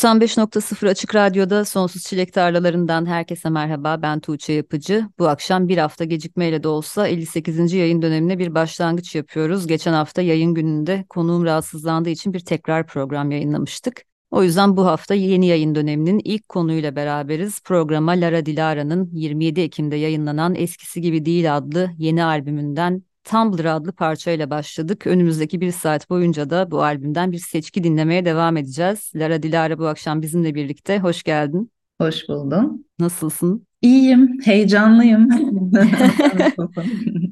95.0 0.00 0.88
Açık 0.88 1.14
Radyo'da 1.14 1.64
Sonsuz 1.64 2.02
Çilek 2.02 2.32
Tarlalarından 2.32 3.06
herkese 3.06 3.50
merhaba. 3.50 4.02
Ben 4.02 4.20
Tuğçe 4.20 4.52
Yapıcı. 4.52 5.08
Bu 5.18 5.28
akşam 5.28 5.68
bir 5.68 5.78
hafta 5.78 6.04
gecikmeyle 6.04 6.62
de 6.62 6.68
olsa 6.68 7.08
58. 7.08 7.72
yayın 7.72 8.02
dönemine 8.02 8.38
bir 8.38 8.54
başlangıç 8.54 9.14
yapıyoruz. 9.14 9.66
Geçen 9.66 9.92
hafta 9.92 10.22
yayın 10.22 10.54
gününde 10.54 11.04
konuğum 11.08 11.44
rahatsızlandığı 11.44 12.08
için 12.08 12.32
bir 12.32 12.40
tekrar 12.40 12.86
program 12.86 13.30
yayınlamıştık. 13.30 14.02
O 14.30 14.42
yüzden 14.42 14.76
bu 14.76 14.86
hafta 14.86 15.14
yeni 15.14 15.46
yayın 15.46 15.74
döneminin 15.74 16.20
ilk 16.24 16.48
konuyla 16.48 16.96
beraberiz. 16.96 17.60
Programa 17.60 18.12
Lara 18.12 18.46
Dilara'nın 18.46 19.10
27 19.12 19.60
Ekim'de 19.60 19.96
yayınlanan 19.96 20.54
Eskisi 20.54 21.00
Gibi 21.00 21.24
Değil 21.24 21.56
adlı 21.56 21.90
yeni 21.98 22.24
albümünden 22.24 23.02
Tumblr 23.24 23.64
adlı 23.64 23.92
parçayla 23.92 24.50
başladık. 24.50 25.06
Önümüzdeki 25.06 25.60
bir 25.60 25.72
saat 25.72 26.10
boyunca 26.10 26.50
da 26.50 26.70
bu 26.70 26.82
albümden 26.82 27.32
bir 27.32 27.38
seçki 27.38 27.84
dinlemeye 27.84 28.24
devam 28.24 28.56
edeceğiz. 28.56 29.12
Lara 29.14 29.42
Dilara 29.42 29.78
bu 29.78 29.86
akşam 29.86 30.22
bizimle 30.22 30.54
birlikte. 30.54 30.98
Hoş 30.98 31.22
geldin. 31.22 31.70
Hoş 32.00 32.28
buldum. 32.28 32.84
Nasılsın? 32.98 33.66
İyiyim, 33.82 34.38
heyecanlıyım. 34.44 35.28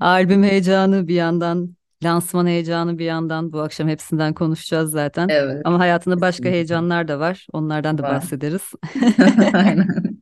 Albüm 0.00 0.42
heyecanı 0.42 1.08
bir 1.08 1.14
yandan, 1.14 1.77
lansman 2.05 2.47
heyecanı 2.47 2.98
bir 2.98 3.05
yandan. 3.05 3.52
Bu 3.52 3.61
akşam 3.61 3.89
hepsinden 3.89 4.34
konuşacağız 4.34 4.91
zaten. 4.91 5.28
Evet. 5.28 5.62
Ama 5.64 5.78
hayatında 5.78 6.20
başka 6.20 6.48
heyecanlar 6.48 7.08
da 7.08 7.20
var. 7.20 7.47
Onlardan 7.52 7.98
da 7.98 8.02
var. 8.02 8.14
bahsederiz. 8.14 8.62
Aynen. 9.52 10.19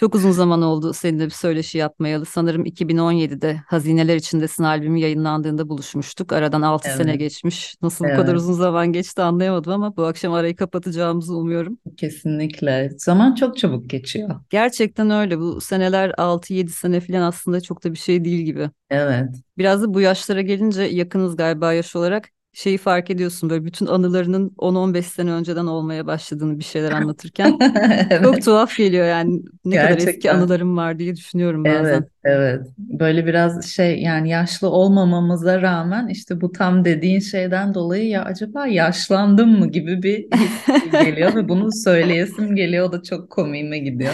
Çok 0.00 0.14
uzun 0.14 0.30
zaman 0.30 0.62
oldu 0.62 0.92
seninle 0.92 1.24
bir 1.24 1.30
söyleşi 1.30 1.78
yapmayalı. 1.78 2.26
Sanırım 2.26 2.64
2017'de 2.64 3.60
Hazineler 3.66 4.16
İçindesin 4.16 4.64
albümü 4.64 4.98
yayınlandığında 4.98 5.68
buluşmuştuk. 5.68 6.32
Aradan 6.32 6.62
6 6.62 6.88
evet. 6.88 6.96
sene 6.96 7.16
geçmiş. 7.16 7.76
Nasıl 7.82 8.04
evet. 8.04 8.18
bu 8.18 8.20
kadar 8.20 8.34
uzun 8.34 8.52
zaman 8.52 8.92
geçti 8.92 9.22
anlayamadım 9.22 9.72
ama 9.72 9.96
bu 9.96 10.04
akşam 10.04 10.32
arayı 10.32 10.56
kapatacağımızı 10.56 11.36
umuyorum. 11.36 11.78
Kesinlikle. 11.96 12.90
Zaman 12.98 13.34
çok 13.34 13.56
çabuk 13.56 13.90
geçiyor. 13.90 14.30
Gerçekten 14.50 15.10
öyle. 15.10 15.38
Bu 15.38 15.60
seneler 15.60 16.10
6-7 16.10 16.68
sene 16.68 17.00
falan 17.00 17.20
aslında 17.20 17.60
çok 17.60 17.84
da 17.84 17.92
bir 17.92 17.98
şey 17.98 18.24
değil 18.24 18.40
gibi. 18.40 18.70
Evet. 18.90 19.28
Biraz 19.58 19.82
da 19.82 19.94
bu 19.94 20.00
yaşlara 20.00 20.40
gelince 20.40 20.82
yakınız 20.82 21.36
galiba 21.36 21.72
yaş 21.72 21.96
olarak 21.96 22.28
şeyi 22.56 22.78
fark 22.78 23.10
ediyorsun 23.10 23.50
böyle 23.50 23.64
bütün 23.64 23.86
anılarının 23.86 24.52
10-15 24.58 25.02
sene 25.02 25.32
önceden 25.32 25.66
olmaya 25.66 26.06
başladığını 26.06 26.58
bir 26.58 26.64
şeyler 26.64 26.92
anlatırken. 27.02 27.58
evet. 28.10 28.22
Çok 28.22 28.42
tuhaf 28.44 28.76
geliyor 28.76 29.06
yani 29.06 29.42
ne 29.64 29.74
Gerçekten. 29.74 29.98
kadar 29.98 30.12
eski 30.14 30.32
anılarım 30.32 30.76
var 30.76 30.98
diye 30.98 31.16
düşünüyorum 31.16 31.64
bazen. 31.64 31.78
Evet, 31.84 32.08
evet. 32.24 32.66
Böyle 32.78 33.26
biraz 33.26 33.66
şey 33.66 34.02
yani 34.02 34.30
yaşlı 34.30 34.68
olmamamıza 34.70 35.62
rağmen 35.62 36.08
işte 36.08 36.40
bu 36.40 36.52
tam 36.52 36.84
dediğin 36.84 37.20
şeyden 37.20 37.74
dolayı 37.74 38.08
ya 38.08 38.24
acaba 38.24 38.66
yaşlandım 38.66 39.58
mı 39.58 39.70
gibi 39.70 40.02
bir 40.02 40.26
his 40.36 40.92
geliyor 40.92 41.34
ve 41.34 41.48
bunu 41.48 41.72
söyleyesim 41.72 42.56
geliyor 42.56 42.88
o 42.88 42.92
da 42.92 43.02
çok 43.02 43.30
komiğime 43.30 43.78
gidiyor. 43.78 44.12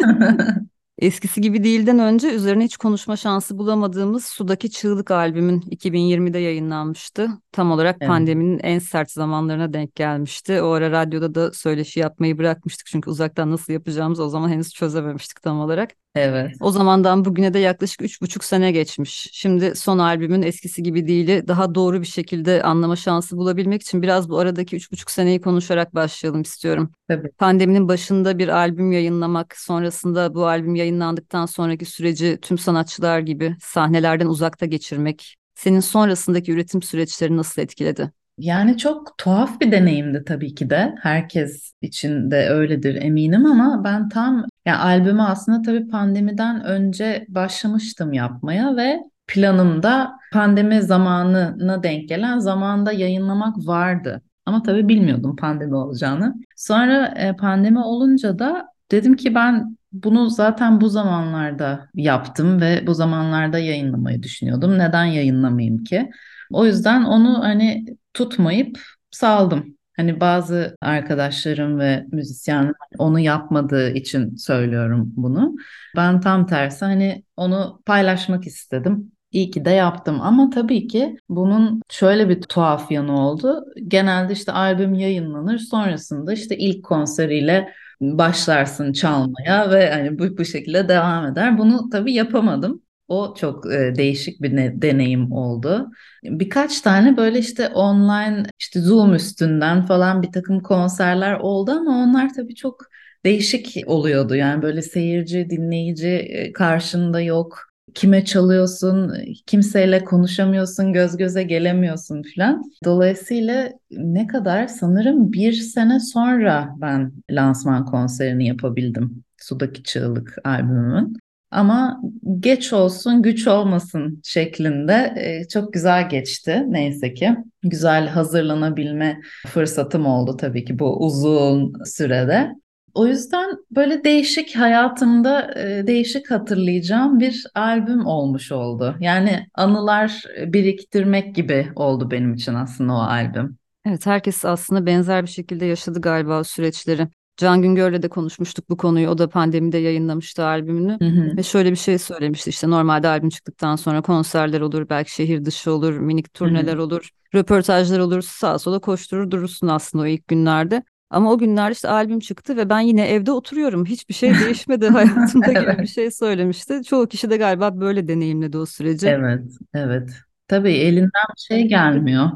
Eskisi 1.02 1.40
gibi 1.40 1.64
değilden 1.64 1.98
önce 1.98 2.28
üzerine 2.28 2.64
hiç 2.64 2.76
konuşma 2.76 3.16
şansı 3.16 3.58
bulamadığımız 3.58 4.24
Sudaki 4.24 4.70
Çığlık 4.70 5.10
albümün 5.10 5.60
2020'de 5.60 6.38
yayınlanmıştı. 6.38 7.28
Tam 7.52 7.70
olarak 7.70 7.96
evet. 8.00 8.08
pandeminin 8.08 8.58
en 8.58 8.78
sert 8.78 9.10
zamanlarına 9.10 9.72
denk 9.72 9.96
gelmişti. 9.96 10.62
O 10.62 10.70
ara 10.70 10.90
radyoda 10.90 11.34
da 11.34 11.52
söyleşi 11.52 12.00
yapmayı 12.00 12.38
bırakmıştık 12.38 12.86
çünkü 12.86 13.10
uzaktan 13.10 13.50
nasıl 13.50 13.72
yapacağımızı 13.72 14.24
o 14.24 14.28
zaman 14.28 14.48
henüz 14.48 14.70
çözememiştik 14.70 15.42
tam 15.42 15.60
olarak. 15.60 15.90
Evet. 16.14 16.54
O 16.60 16.70
zamandan 16.70 17.24
bugüne 17.24 17.54
de 17.54 17.58
yaklaşık 17.58 18.02
üç 18.02 18.22
buçuk 18.22 18.44
sene 18.44 18.72
geçmiş. 18.72 19.28
Şimdi 19.32 19.76
son 19.76 19.98
albümün 19.98 20.42
eskisi 20.42 20.82
gibi 20.82 21.06
değili 21.06 21.48
daha 21.48 21.74
doğru 21.74 22.00
bir 22.00 22.06
şekilde 22.06 22.62
anlama 22.62 22.96
şansı 22.96 23.36
bulabilmek 23.36 23.82
için 23.82 24.02
biraz 24.02 24.28
bu 24.28 24.38
aradaki 24.38 24.76
üç 24.76 24.92
buçuk 24.92 25.10
seneyi 25.10 25.40
konuşarak 25.40 25.94
başlayalım 25.94 26.42
istiyorum. 26.42 26.92
Tabii. 27.08 27.30
Pandeminin 27.38 27.88
başında 27.88 28.38
bir 28.38 28.48
albüm 28.48 28.92
yayınlamak, 28.92 29.56
sonrasında 29.56 30.34
bu 30.34 30.46
albüm 30.46 30.74
yayınlandıktan 30.74 31.46
sonraki 31.46 31.84
süreci 31.84 32.38
tüm 32.42 32.58
sanatçılar 32.58 33.20
gibi 33.20 33.56
sahnelerden 33.60 34.26
uzakta 34.26 34.66
geçirmek, 34.66 35.36
senin 35.54 35.80
sonrasındaki 35.80 36.52
üretim 36.52 36.82
süreçleri 36.82 37.36
nasıl 37.36 37.62
etkiledi? 37.62 38.12
Yani 38.38 38.78
çok 38.78 39.18
tuhaf 39.18 39.60
bir 39.60 39.72
deneyimdi 39.72 40.24
tabii 40.26 40.54
ki 40.54 40.70
de. 40.70 40.94
Herkes 41.02 41.72
için 41.82 42.30
de 42.30 42.48
öyledir 42.48 43.02
eminim 43.02 43.46
ama 43.46 43.84
ben 43.84 44.08
tam 44.08 44.46
yani 44.66 44.78
albümü 44.78 45.22
aslında 45.22 45.62
tabii 45.62 45.88
pandemiden 45.88 46.64
önce 46.64 47.26
başlamıştım 47.28 48.12
yapmaya 48.12 48.76
ve 48.76 49.00
planımda 49.26 50.12
pandemi 50.32 50.82
zamanına 50.82 51.82
denk 51.82 52.08
gelen 52.08 52.38
zamanda 52.38 52.92
yayınlamak 52.92 53.56
vardı. 53.66 54.22
Ama 54.46 54.62
tabii 54.62 54.88
bilmiyordum 54.88 55.36
pandemi 55.36 55.74
olacağını. 55.76 56.34
Sonra 56.56 57.06
e, 57.06 57.36
pandemi 57.36 57.78
olunca 57.78 58.38
da 58.38 58.66
dedim 58.90 59.16
ki 59.16 59.34
ben 59.34 59.76
bunu 59.92 60.30
zaten 60.30 60.80
bu 60.80 60.88
zamanlarda 60.88 61.88
yaptım 61.94 62.60
ve 62.60 62.86
bu 62.86 62.94
zamanlarda 62.94 63.58
yayınlamayı 63.58 64.22
düşünüyordum. 64.22 64.78
Neden 64.78 65.04
yayınlamayayım 65.04 65.84
ki? 65.84 66.10
O 66.52 66.66
yüzden 66.66 67.02
onu 67.04 67.38
hani 67.44 67.84
tutmayıp 68.14 68.78
saldım. 69.10 69.76
Hani 69.96 70.20
bazı 70.20 70.76
arkadaşlarım 70.80 71.78
ve 71.78 72.06
müzisyenler 72.12 72.72
onu 72.98 73.20
yapmadığı 73.20 73.90
için 73.90 74.36
söylüyorum 74.36 75.12
bunu. 75.16 75.56
Ben 75.96 76.20
tam 76.20 76.46
tersi 76.46 76.84
hani 76.84 77.24
onu 77.36 77.82
paylaşmak 77.86 78.46
istedim. 78.46 79.12
İyi 79.32 79.50
ki 79.50 79.64
de 79.64 79.70
yaptım 79.70 80.20
ama 80.20 80.50
tabii 80.50 80.86
ki 80.88 81.16
bunun 81.28 81.82
şöyle 81.90 82.28
bir 82.28 82.40
tuhaf 82.42 82.90
yanı 82.90 83.20
oldu. 83.26 83.64
Genelde 83.88 84.32
işte 84.32 84.52
albüm 84.52 84.94
yayınlanır 84.94 85.58
sonrasında 85.58 86.32
işte 86.32 86.56
ilk 86.58 86.84
konseriyle 86.84 87.72
başlarsın 88.00 88.92
çalmaya 88.92 89.70
ve 89.70 89.90
hani 89.92 90.18
bu, 90.18 90.38
bu 90.38 90.44
şekilde 90.44 90.88
devam 90.88 91.26
eder. 91.26 91.58
Bunu 91.58 91.88
tabii 91.90 92.12
yapamadım. 92.12 92.82
O 93.12 93.34
çok 93.34 93.72
e, 93.72 93.94
değişik 93.96 94.42
bir 94.42 94.56
ne, 94.56 94.82
deneyim 94.82 95.32
oldu. 95.32 95.90
Birkaç 96.24 96.80
tane 96.80 97.16
böyle 97.16 97.38
işte 97.38 97.68
online 97.68 98.42
işte 98.60 98.80
Zoom 98.80 99.14
üstünden 99.14 99.82
falan 99.86 100.22
bir 100.22 100.32
takım 100.32 100.60
konserler 100.60 101.34
oldu 101.40 101.70
ama 101.70 101.90
onlar 102.04 102.34
tabii 102.34 102.54
çok 102.54 102.84
değişik 103.24 103.74
oluyordu. 103.86 104.34
Yani 104.34 104.62
böyle 104.62 104.82
seyirci, 104.82 105.50
dinleyici 105.50 106.08
e, 106.08 106.52
karşında 106.52 107.20
yok. 107.20 107.58
Kime 107.94 108.24
çalıyorsun, 108.24 109.12
kimseyle 109.46 110.04
konuşamıyorsun, 110.04 110.92
göz 110.92 111.16
göze 111.16 111.42
gelemiyorsun 111.42 112.22
falan. 112.36 112.62
Dolayısıyla 112.84 113.72
ne 113.90 114.26
kadar 114.26 114.66
sanırım 114.66 115.32
bir 115.32 115.52
sene 115.52 116.00
sonra 116.00 116.74
ben 116.80 117.12
lansman 117.30 117.86
konserini 117.86 118.46
yapabildim. 118.46 119.24
Sudaki 119.38 119.82
Çığlık 119.82 120.36
albümümün. 120.44 121.21
Ama 121.52 122.00
geç 122.40 122.72
olsun 122.72 123.22
güç 123.22 123.46
olmasın 123.46 124.20
şeklinde 124.24 125.14
e, 125.16 125.48
çok 125.48 125.72
güzel 125.72 126.08
geçti 126.08 126.64
neyse 126.68 127.14
ki. 127.14 127.36
Güzel 127.62 128.08
hazırlanabilme 128.08 129.20
fırsatım 129.46 130.06
oldu 130.06 130.36
tabii 130.36 130.64
ki 130.64 130.78
bu 130.78 131.06
uzun 131.06 131.72
sürede. 131.84 132.50
O 132.94 133.06
yüzden 133.06 133.56
böyle 133.70 134.04
değişik 134.04 134.56
hayatımda 134.56 135.60
e, 135.60 135.86
değişik 135.86 136.30
hatırlayacağım 136.30 137.20
bir 137.20 137.44
albüm 137.54 138.06
olmuş 138.06 138.52
oldu. 138.52 138.96
Yani 139.00 139.46
anılar 139.54 140.22
biriktirmek 140.46 141.34
gibi 141.34 141.68
oldu 141.76 142.10
benim 142.10 142.34
için 142.34 142.54
aslında 142.54 142.92
o 142.92 142.96
albüm. 142.96 143.56
Evet 143.86 144.06
herkes 144.06 144.44
aslında 144.44 144.86
benzer 144.86 145.22
bir 145.22 145.30
şekilde 145.30 145.64
yaşadı 145.66 146.00
galiba 146.00 146.44
süreçleri. 146.44 147.08
Can 147.36 147.62
Güngör'le 147.62 148.02
de 148.02 148.08
konuşmuştuk 148.08 148.70
bu 148.70 148.76
konuyu. 148.76 149.08
O 149.08 149.18
da 149.18 149.28
pandemide 149.28 149.78
yayınlamıştı 149.78 150.44
albümünü. 150.44 150.98
Hı 151.00 151.04
hı. 151.04 151.36
Ve 151.36 151.42
şöyle 151.42 151.70
bir 151.70 151.76
şey 151.76 151.98
söylemişti. 151.98 152.50
İşte 152.50 152.70
normalde 152.70 153.08
albüm 153.08 153.28
çıktıktan 153.28 153.76
sonra 153.76 154.02
konserler 154.02 154.60
olur, 154.60 154.88
belki 154.88 155.14
şehir 155.14 155.44
dışı 155.44 155.72
olur, 155.72 155.98
minik 155.98 156.34
turneler 156.34 156.74
hı 156.74 156.78
hı. 156.78 156.82
olur, 156.82 157.08
röportajlar 157.34 157.98
olur. 157.98 158.22
Sağa 158.22 158.58
sola 158.58 158.78
koşturur 158.78 159.30
durursun 159.30 159.68
aslında 159.68 160.04
o 160.04 160.06
ilk 160.06 160.28
günlerde. 160.28 160.82
Ama 161.10 161.32
o 161.32 161.38
günler 161.38 161.70
işte 161.70 161.88
albüm 161.88 162.20
çıktı 162.20 162.56
ve 162.56 162.68
ben 162.68 162.80
yine 162.80 163.08
evde 163.08 163.32
oturuyorum. 163.32 163.84
Hiçbir 163.84 164.14
şey 164.14 164.34
değişmedi 164.34 164.88
hayatımda 164.88 165.52
gibi 165.52 165.82
bir 165.82 165.86
şey 165.86 166.10
söylemişti. 166.10 166.82
Çoğu 166.84 167.08
kişi 167.08 167.30
de 167.30 167.36
galiba 167.36 167.80
böyle 167.80 168.08
deneyimledi 168.08 168.58
o 168.58 168.66
süreci. 168.66 169.06
Evet, 169.08 169.42
evet. 169.74 170.10
Tabii 170.48 170.72
elinden 170.72 171.26
bir 171.36 171.40
şey 171.48 171.68
gelmiyor. 171.68 172.30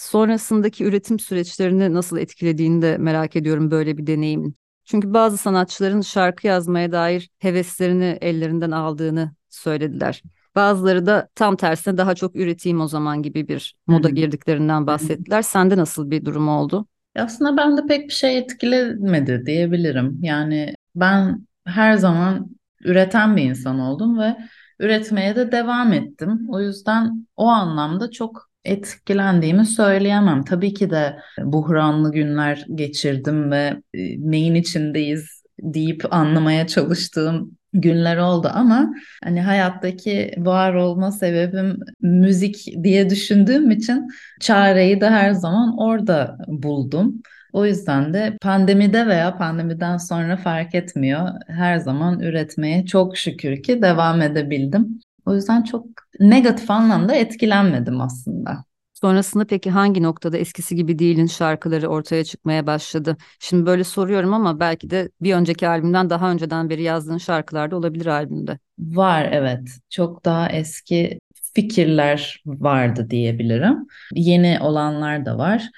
Sonrasındaki 0.00 0.84
üretim 0.84 1.18
süreçlerini 1.18 1.94
nasıl 1.94 2.18
etkilediğini 2.18 2.82
de 2.82 2.98
merak 2.98 3.36
ediyorum 3.36 3.70
böyle 3.70 3.98
bir 3.98 4.06
deneyimin. 4.06 4.56
Çünkü 4.84 5.14
bazı 5.14 5.36
sanatçıların 5.36 6.00
şarkı 6.00 6.46
yazmaya 6.46 6.92
dair 6.92 7.30
heveslerini 7.38 8.18
ellerinden 8.20 8.70
aldığını 8.70 9.32
söylediler. 9.48 10.22
Bazıları 10.54 11.06
da 11.06 11.28
tam 11.34 11.56
tersine 11.56 11.96
daha 11.96 12.14
çok 12.14 12.36
üreteyim 12.36 12.80
o 12.80 12.88
zaman 12.88 13.22
gibi 13.22 13.48
bir 13.48 13.76
moda 13.86 14.08
hı. 14.08 14.12
girdiklerinden 14.12 14.86
bahsettiler. 14.86 15.42
Sende 15.42 15.76
nasıl 15.76 16.10
bir 16.10 16.24
durum 16.24 16.48
oldu? 16.48 16.86
Aslında 17.16 17.56
ben 17.56 17.76
de 17.76 17.86
pek 17.86 18.08
bir 18.08 18.14
şey 18.14 18.38
etkilemedi 18.38 19.42
diyebilirim. 19.46 20.18
Yani 20.22 20.74
ben 20.94 21.46
her 21.64 21.94
zaman 21.94 22.50
üreten 22.84 23.36
bir 23.36 23.42
insan 23.42 23.78
oldum 23.78 24.18
ve 24.18 24.36
üretmeye 24.78 25.36
de 25.36 25.52
devam 25.52 25.92
ettim. 25.92 26.46
O 26.48 26.60
yüzden 26.60 27.26
o 27.36 27.46
anlamda 27.46 28.10
çok 28.10 28.49
etkilendiğimi 28.64 29.66
söyleyemem. 29.66 30.44
Tabii 30.44 30.74
ki 30.74 30.90
de 30.90 31.18
buhranlı 31.38 32.12
günler 32.12 32.66
geçirdim 32.74 33.50
ve 33.50 33.76
e, 33.94 34.30
neyin 34.30 34.54
içindeyiz 34.54 35.42
deyip 35.62 36.14
anlamaya 36.14 36.66
çalıştığım 36.66 37.58
günler 37.72 38.16
oldu 38.16 38.50
ama 38.54 38.94
hani 39.24 39.40
hayattaki 39.42 40.34
var 40.38 40.74
olma 40.74 41.12
sebebim 41.12 41.76
müzik 42.00 42.66
diye 42.84 43.10
düşündüğüm 43.10 43.70
için 43.70 44.08
çareyi 44.40 45.00
de 45.00 45.10
her 45.10 45.32
zaman 45.32 45.78
orada 45.78 46.38
buldum. 46.48 47.22
O 47.52 47.66
yüzden 47.66 48.14
de 48.14 48.36
pandemide 48.42 49.06
veya 49.06 49.36
pandemiden 49.36 49.96
sonra 49.96 50.36
fark 50.36 50.74
etmiyor. 50.74 51.28
Her 51.46 51.78
zaman 51.78 52.20
üretmeye 52.20 52.86
çok 52.86 53.16
şükür 53.16 53.62
ki 53.62 53.82
devam 53.82 54.22
edebildim. 54.22 55.00
O 55.30 55.34
yüzden 55.34 55.62
çok 55.62 55.86
negatif 56.20 56.70
anlamda 56.70 57.14
etkilenmedim 57.14 58.00
aslında. 58.00 58.64
Sonrasında 58.94 59.44
peki 59.46 59.70
hangi 59.70 60.02
noktada 60.02 60.36
eskisi 60.36 60.76
gibi 60.76 60.98
değilin 60.98 61.26
şarkıları 61.26 61.88
ortaya 61.88 62.24
çıkmaya 62.24 62.66
başladı? 62.66 63.16
Şimdi 63.38 63.66
böyle 63.66 63.84
soruyorum 63.84 64.34
ama 64.34 64.60
belki 64.60 64.90
de 64.90 65.10
bir 65.20 65.34
önceki 65.34 65.68
albümden 65.68 66.10
daha 66.10 66.30
önceden 66.30 66.70
beri 66.70 66.82
yazdığın 66.82 67.18
şarkılar 67.18 67.70
da 67.70 67.76
olabilir 67.76 68.06
albümde. 68.06 68.58
Var 68.78 69.28
evet. 69.32 69.68
Çok 69.90 70.24
daha 70.24 70.48
eski 70.48 71.20
fikirler 71.54 72.42
vardı 72.46 73.06
diyebilirim. 73.10 73.86
Yeni 74.14 74.58
olanlar 74.60 75.26
da 75.26 75.38
var. 75.38 75.70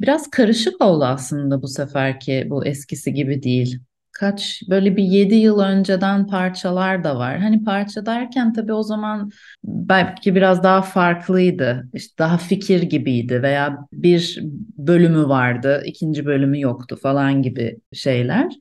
Biraz 0.00 0.30
karışık 0.30 0.82
oldu 0.82 1.04
aslında 1.04 1.62
bu 1.62 1.68
seferki 1.68 2.46
bu 2.50 2.66
eskisi 2.66 3.14
gibi 3.14 3.42
değil. 3.42 3.80
Kaç 4.20 4.62
böyle 4.68 4.96
bir 4.96 5.02
7 5.02 5.34
yıl 5.34 5.60
önceden 5.60 6.26
parçalar 6.26 7.04
da 7.04 7.18
var. 7.18 7.38
Hani 7.38 7.64
parça 7.64 8.06
derken 8.06 8.52
tabii 8.52 8.72
o 8.72 8.82
zaman 8.82 9.30
belki 9.64 10.34
biraz 10.34 10.62
daha 10.62 10.82
farklıydı. 10.82 11.88
İşte 11.94 12.14
daha 12.18 12.38
fikir 12.38 12.82
gibiydi 12.82 13.42
veya 13.42 13.78
bir 13.92 14.38
bölümü 14.78 15.28
vardı, 15.28 15.82
ikinci 15.86 16.26
bölümü 16.26 16.60
yoktu 16.60 16.96
falan 17.02 17.42
gibi 17.42 17.78
şeyler. 17.92 18.52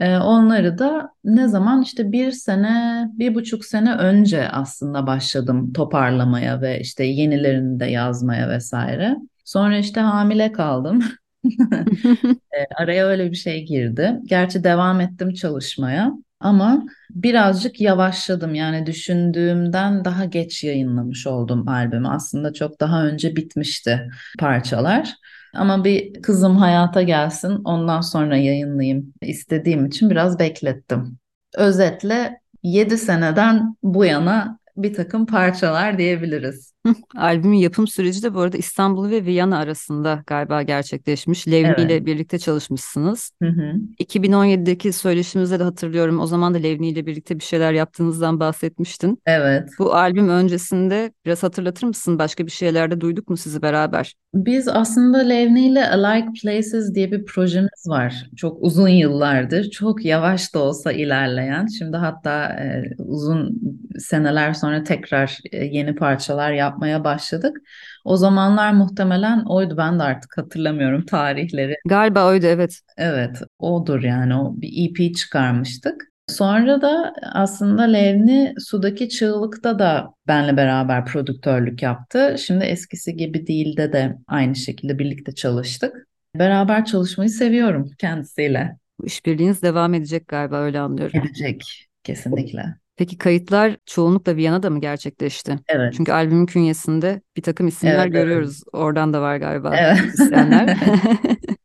Ee, 0.00 0.16
onları 0.16 0.78
da 0.78 1.10
ne 1.24 1.48
zaman 1.48 1.82
işte 1.82 2.12
bir 2.12 2.30
sene, 2.30 3.06
bir 3.18 3.34
buçuk 3.34 3.64
sene 3.64 3.94
önce 3.94 4.48
aslında 4.48 5.06
başladım 5.06 5.72
toparlamaya 5.72 6.60
ve 6.60 6.80
işte 6.80 7.04
yenilerini 7.04 7.80
de 7.80 7.86
yazmaya 7.86 8.48
vesaire. 8.48 9.16
Sonra 9.44 9.78
işte 9.78 10.00
hamile 10.00 10.52
kaldım. 10.52 11.02
E, 12.56 12.66
Araya 12.82 13.06
öyle 13.06 13.30
bir 13.30 13.36
şey 13.36 13.64
girdi. 13.66 14.20
Gerçi 14.24 14.64
devam 14.64 15.00
ettim 15.00 15.34
çalışmaya 15.34 16.12
ama 16.40 16.86
birazcık 17.10 17.80
yavaşladım. 17.80 18.54
Yani 18.54 18.86
düşündüğümden 18.86 20.04
daha 20.04 20.24
geç 20.24 20.64
yayınlamış 20.64 21.26
oldum 21.26 21.68
albümü. 21.68 22.08
Aslında 22.08 22.52
çok 22.52 22.80
daha 22.80 23.06
önce 23.06 23.36
bitmişti 23.36 24.08
parçalar. 24.38 25.14
Ama 25.54 25.84
bir 25.84 26.22
kızım 26.22 26.56
hayata 26.56 27.02
gelsin, 27.02 27.60
ondan 27.64 28.00
sonra 28.00 28.36
yayınlayayım 28.36 29.14
istediğim 29.22 29.86
için 29.86 30.10
biraz 30.10 30.38
beklettim. 30.38 31.18
Özetle 31.56 32.40
7 32.62 32.98
seneden 32.98 33.76
bu 33.82 34.04
yana 34.04 34.58
bir 34.76 34.94
takım 34.94 35.26
parçalar 35.26 35.98
diyebiliriz. 35.98 36.72
Albümün 37.16 37.56
yapım 37.56 37.86
süreci 37.86 38.22
de 38.22 38.34
bu 38.34 38.40
arada 38.40 38.56
İstanbul 38.56 39.10
ve 39.10 39.24
Viyana 39.24 39.58
arasında 39.58 40.22
galiba 40.26 40.62
gerçekleşmiş. 40.62 41.48
Levni 41.48 41.66
Evet. 41.66 41.78
ile 41.78 42.06
birlikte 42.06 42.38
çalışmışsınız. 42.38 43.32
Hı 43.42 43.48
hı. 43.48 43.72
2017'deki 43.98 44.92
söyleşimizde 44.92 45.58
de 45.58 45.64
hatırlıyorum. 45.64 46.20
O 46.20 46.26
zaman 46.26 46.54
da 46.54 46.58
Levni 46.58 46.88
ile 46.88 47.06
birlikte 47.06 47.38
bir 47.38 47.44
şeyler 47.44 47.72
yaptığınızdan 47.72 48.40
bahsetmiştin. 48.40 49.18
Evet. 49.26 49.70
Bu 49.78 49.94
albüm 49.94 50.28
öncesinde 50.28 51.12
biraz 51.26 51.42
hatırlatır 51.42 51.86
mısın? 51.86 52.18
Başka 52.18 52.46
bir 52.46 52.50
şeylerde 52.50 53.00
duyduk 53.00 53.28
mu 53.28 53.36
sizi 53.36 53.62
beraber? 53.62 54.14
Biz 54.34 54.68
aslında 54.68 55.18
Levni 55.18 55.66
ile 55.66 55.90
Alike 55.90 56.28
Places 56.42 56.94
diye 56.94 57.12
bir 57.12 57.24
projemiz 57.24 57.84
var. 57.86 58.30
Çok 58.36 58.62
uzun 58.62 58.88
yıllardır, 58.88 59.70
çok 59.70 60.04
yavaş 60.04 60.54
da 60.54 60.58
olsa 60.58 60.92
ilerleyen. 60.92 61.66
Şimdi 61.66 61.96
hatta 61.96 62.46
e, 62.48 62.82
uzun 62.98 63.60
seneler 63.98 64.52
sonra 64.52 64.82
tekrar 64.82 65.38
e, 65.52 65.64
yeni 65.64 65.94
parçalar 65.94 66.52
yapmaya 66.76 67.04
başladık. 67.04 67.56
O 68.04 68.16
zamanlar 68.16 68.72
muhtemelen 68.72 69.44
oydu. 69.44 69.76
Ben 69.76 69.98
de 69.98 70.02
artık 70.02 70.38
hatırlamıyorum 70.38 71.06
tarihleri. 71.06 71.76
Galiba 71.86 72.26
oydu 72.26 72.46
evet. 72.46 72.80
Evet, 72.96 73.42
odur 73.58 74.02
yani. 74.02 74.36
O 74.36 74.54
bir 74.56 74.90
EP 74.90 75.14
çıkarmıştık. 75.14 76.04
Sonra 76.28 76.82
da 76.82 77.14
aslında 77.32 77.82
Levni 77.82 78.54
Sudaki 78.58 79.08
Çığlık'ta 79.08 79.78
da 79.78 80.14
benle 80.28 80.56
beraber 80.56 81.04
prodüktörlük 81.04 81.82
yaptı. 81.82 82.36
Şimdi 82.38 82.64
eskisi 82.64 83.16
gibi 83.16 83.46
değilde 83.46 83.92
de 83.92 84.16
aynı 84.26 84.56
şekilde 84.56 84.98
birlikte 84.98 85.32
çalıştık. 85.32 86.08
Beraber 86.34 86.84
çalışmayı 86.84 87.30
seviyorum 87.30 87.90
kendisiyle. 87.98 88.76
Bu 89.00 89.06
işbirliğiniz 89.06 89.62
devam 89.62 89.94
edecek 89.94 90.28
galiba 90.28 90.60
öyle 90.60 90.80
anlıyorum. 90.80 91.20
Edecek 91.20 91.62
kesinlikle. 92.04 92.85
Peki 92.96 93.18
kayıtlar 93.18 93.76
çoğunlukla 93.86 94.36
Viyana'da 94.36 94.70
mı 94.70 94.80
gerçekleşti? 94.80 95.58
Evet. 95.68 95.94
Çünkü 95.96 96.12
albümün 96.12 96.46
künyesinde 96.46 97.22
bir 97.36 97.42
takım 97.42 97.66
isimler 97.68 97.92
Evet, 97.92 98.00
evet. 98.04 98.12
görüyoruz. 98.12 98.62
Oradan 98.72 99.12
da 99.12 99.20
var 99.22 99.36
galiba 99.36 99.76
Evet. 99.76 100.00
müzisyenler. 100.04 100.76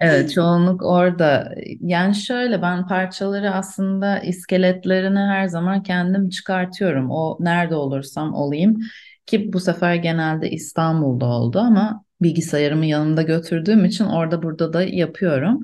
Evet, 0.00 0.32
çoğunluk 0.32 0.82
orada. 0.82 1.54
Yani 1.80 2.14
şöyle 2.14 2.62
ben 2.62 2.86
parçaları 2.86 3.50
aslında 3.50 4.18
iskeletlerini 4.18 5.18
her 5.18 5.46
zaman 5.46 5.82
kendim 5.82 6.28
çıkartıyorum. 6.28 7.10
O 7.10 7.36
nerede 7.40 7.74
olursam 7.74 8.34
olayım 8.34 8.78
ki 9.26 9.52
bu 9.52 9.60
sefer 9.60 9.94
genelde 9.94 10.50
İstanbul'da 10.50 11.26
oldu 11.26 11.58
ama 11.58 12.04
bilgisayarımı 12.22 12.86
yanımda 12.86 13.22
götürdüğüm 13.22 13.84
için 13.84 14.04
orada 14.04 14.42
burada 14.42 14.72
da 14.72 14.82
yapıyorum. 14.82 15.62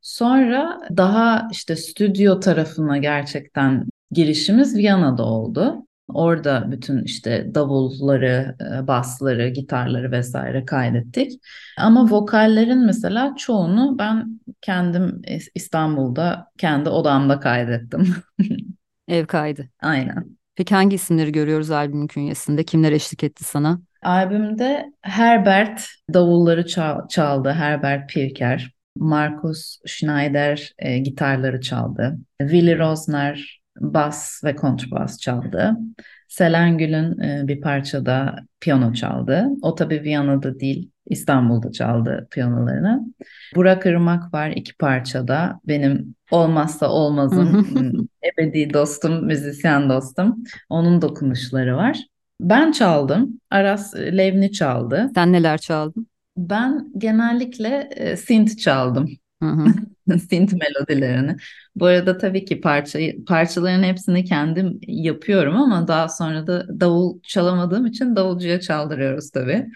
Sonra 0.00 0.80
daha 0.96 1.48
işte 1.52 1.76
stüdyo 1.76 2.40
tarafına 2.40 2.98
gerçekten 2.98 3.84
girişimiz 4.10 4.76
Viyana'da 4.76 5.22
oldu. 5.24 5.86
Orada 6.08 6.64
bütün 6.72 7.04
işte 7.04 7.54
davulları, 7.54 8.56
e, 8.82 8.86
basları, 8.86 9.48
gitarları 9.48 10.12
vesaire 10.12 10.64
kaydettik. 10.64 11.32
Ama 11.78 12.10
vokallerin 12.10 12.86
mesela 12.86 13.34
çoğunu 13.38 13.98
ben 13.98 14.40
kendim 14.60 15.22
İs- 15.26 15.50
İstanbul'da 15.54 16.46
kendi 16.58 16.88
odamda 16.88 17.40
kaydettim. 17.40 18.14
Ev 19.08 19.26
kaydı. 19.26 19.68
Aynen. 19.82 20.36
Peki 20.56 20.74
hangi 20.74 20.94
isimleri 20.96 21.32
görüyoruz 21.32 21.70
albümün 21.70 22.06
künyesinde? 22.06 22.64
Kimler 22.64 22.92
eşlik 22.92 23.24
etti 23.24 23.44
sana? 23.44 23.80
Albümde 24.02 24.92
Herbert 25.02 25.86
davulları 26.14 26.66
çal- 26.66 27.08
çaldı, 27.08 27.50
Herbert 27.50 28.10
Pirker. 28.10 28.70
Markus 28.96 29.78
Schneider 29.86 30.72
e, 30.78 30.98
gitarları 30.98 31.60
çaldı. 31.60 32.18
Willy 32.40 32.78
Rosner 32.78 33.59
bas 33.80 34.44
ve 34.44 34.56
kontrbas 34.56 35.18
çaldı. 35.18 35.76
Selengül'ün 36.28 37.20
e, 37.20 37.48
bir 37.48 37.60
parçada 37.60 38.36
piyano 38.60 38.92
çaldı. 38.92 39.46
O 39.62 39.74
tabii 39.74 40.02
Viyana'da 40.02 40.60
değil, 40.60 40.90
İstanbul'da 41.06 41.72
çaldı 41.72 42.28
piyanolarını. 42.30 43.00
Burak 43.54 43.86
Irmak 43.86 44.34
var 44.34 44.50
iki 44.50 44.76
parçada. 44.76 45.60
Benim 45.68 46.14
olmazsa 46.30 46.88
olmazım, 46.88 47.68
ebedi 48.22 48.74
dostum, 48.74 49.26
müzisyen 49.26 49.90
dostum. 49.90 50.44
Onun 50.68 51.02
dokunuşları 51.02 51.76
var. 51.76 51.98
Ben 52.40 52.72
çaldım. 52.72 53.40
Aras 53.50 53.94
e, 53.94 54.16
Levni 54.16 54.52
çaldı. 54.52 55.10
Sen 55.14 55.32
neler 55.32 55.58
çaldın? 55.58 56.06
Ben 56.36 56.92
genellikle 56.98 57.88
e, 57.96 58.16
synth 58.16 58.58
çaldım. 58.58 59.08
Hı 59.42 59.46
hı. 59.48 59.66
Synth 60.18 60.52
melodilerini. 60.54 61.36
Bu 61.76 61.86
arada 61.86 62.18
tabii 62.18 62.44
ki 62.44 62.60
parçayı, 62.60 63.24
parçaların 63.24 63.82
hepsini 63.82 64.24
kendim 64.24 64.80
yapıyorum 64.86 65.56
ama 65.56 65.88
daha 65.88 66.08
sonra 66.08 66.46
da 66.46 66.80
davul 66.80 67.20
çalamadığım 67.22 67.86
için 67.86 68.16
davulcuya 68.16 68.60
çaldırıyoruz 68.60 69.30
tabii. 69.30 69.66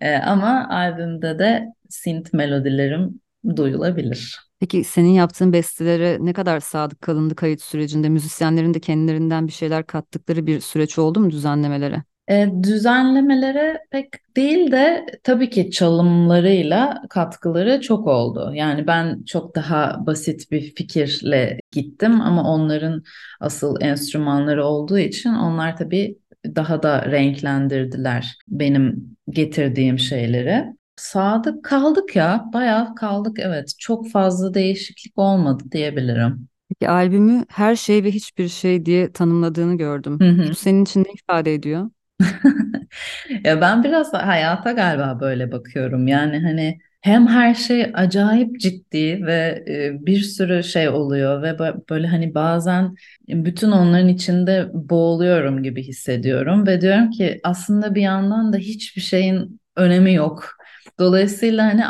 E, 0.00 0.14
ama 0.16 0.68
albümde 0.70 1.38
de 1.38 1.66
synth 1.88 2.34
melodilerim 2.34 3.20
duyulabilir. 3.56 4.38
Peki 4.60 4.84
senin 4.84 5.08
yaptığın 5.08 5.52
bestelere 5.52 6.16
ne 6.20 6.32
kadar 6.32 6.60
sadık 6.60 7.00
kalındı 7.02 7.34
kayıt 7.36 7.62
sürecinde? 7.62 8.08
Müzisyenlerin 8.08 8.74
de 8.74 8.80
kendilerinden 8.80 9.46
bir 9.46 9.52
şeyler 9.52 9.86
kattıkları 9.86 10.46
bir 10.46 10.60
süreç 10.60 10.98
oldu 10.98 11.20
mu 11.20 11.30
düzenlemelere? 11.30 12.04
E, 12.30 12.48
düzenlemelere 12.62 13.80
pek 13.90 14.36
değil 14.36 14.72
de 14.72 15.06
tabii 15.22 15.50
ki 15.50 15.70
çalımlarıyla 15.70 17.02
katkıları 17.10 17.80
çok 17.80 18.06
oldu. 18.06 18.52
Yani 18.54 18.86
ben 18.86 19.24
çok 19.24 19.56
daha 19.56 20.06
basit 20.06 20.50
bir 20.50 20.74
fikirle 20.74 21.60
gittim 21.72 22.20
ama 22.20 22.54
onların 22.54 23.02
asıl 23.40 23.80
enstrümanları 23.80 24.64
olduğu 24.64 24.98
için 24.98 25.30
onlar 25.30 25.76
tabii 25.76 26.18
daha 26.56 26.82
da 26.82 27.10
renklendirdiler 27.10 28.38
benim 28.48 29.16
getirdiğim 29.30 29.98
şeyleri. 29.98 30.64
Sadık 30.96 31.64
kaldık 31.64 32.16
ya, 32.16 32.44
bayağı 32.52 32.94
kaldık 32.94 33.38
evet. 33.40 33.74
Çok 33.78 34.10
fazla 34.10 34.54
değişiklik 34.54 35.18
olmadı 35.18 35.64
diyebilirim. 35.72 36.48
Peki 36.68 36.90
albümü 36.90 37.44
her 37.48 37.76
şey 37.76 38.04
ve 38.04 38.10
hiçbir 38.10 38.48
şey 38.48 38.86
diye 38.86 39.12
tanımladığını 39.12 39.76
gördüm. 39.76 40.20
Hı 40.20 40.28
hı. 40.28 40.48
Bu 40.50 40.54
senin 40.54 40.82
için 40.82 41.00
ne 41.00 41.12
ifade 41.12 41.54
ediyor? 41.54 41.90
Ya 43.44 43.60
ben 43.60 43.84
biraz 43.84 44.12
hayata 44.12 44.72
galiba 44.72 45.20
böyle 45.20 45.52
bakıyorum. 45.52 46.08
Yani 46.08 46.38
hani 46.40 46.78
hem 47.00 47.26
her 47.26 47.54
şey 47.54 47.90
acayip 47.94 48.60
ciddi 48.60 49.26
ve 49.26 49.64
e, 49.68 50.06
bir 50.06 50.20
sürü 50.20 50.62
şey 50.64 50.88
oluyor 50.88 51.42
ve 51.42 51.48
bö- 51.50 51.88
böyle 51.90 52.06
hani 52.06 52.34
bazen 52.34 52.94
bütün 53.28 53.70
onların 53.70 54.08
içinde 54.08 54.70
boğuluyorum 54.74 55.62
gibi 55.62 55.82
hissediyorum 55.82 56.66
ve 56.66 56.80
diyorum 56.80 57.10
ki 57.10 57.40
aslında 57.44 57.94
bir 57.94 58.02
yandan 58.02 58.52
da 58.52 58.56
hiçbir 58.56 59.00
şeyin 59.02 59.60
önemi 59.76 60.14
yok. 60.14 60.50
Dolayısıyla 60.98 61.64
hani 61.64 61.86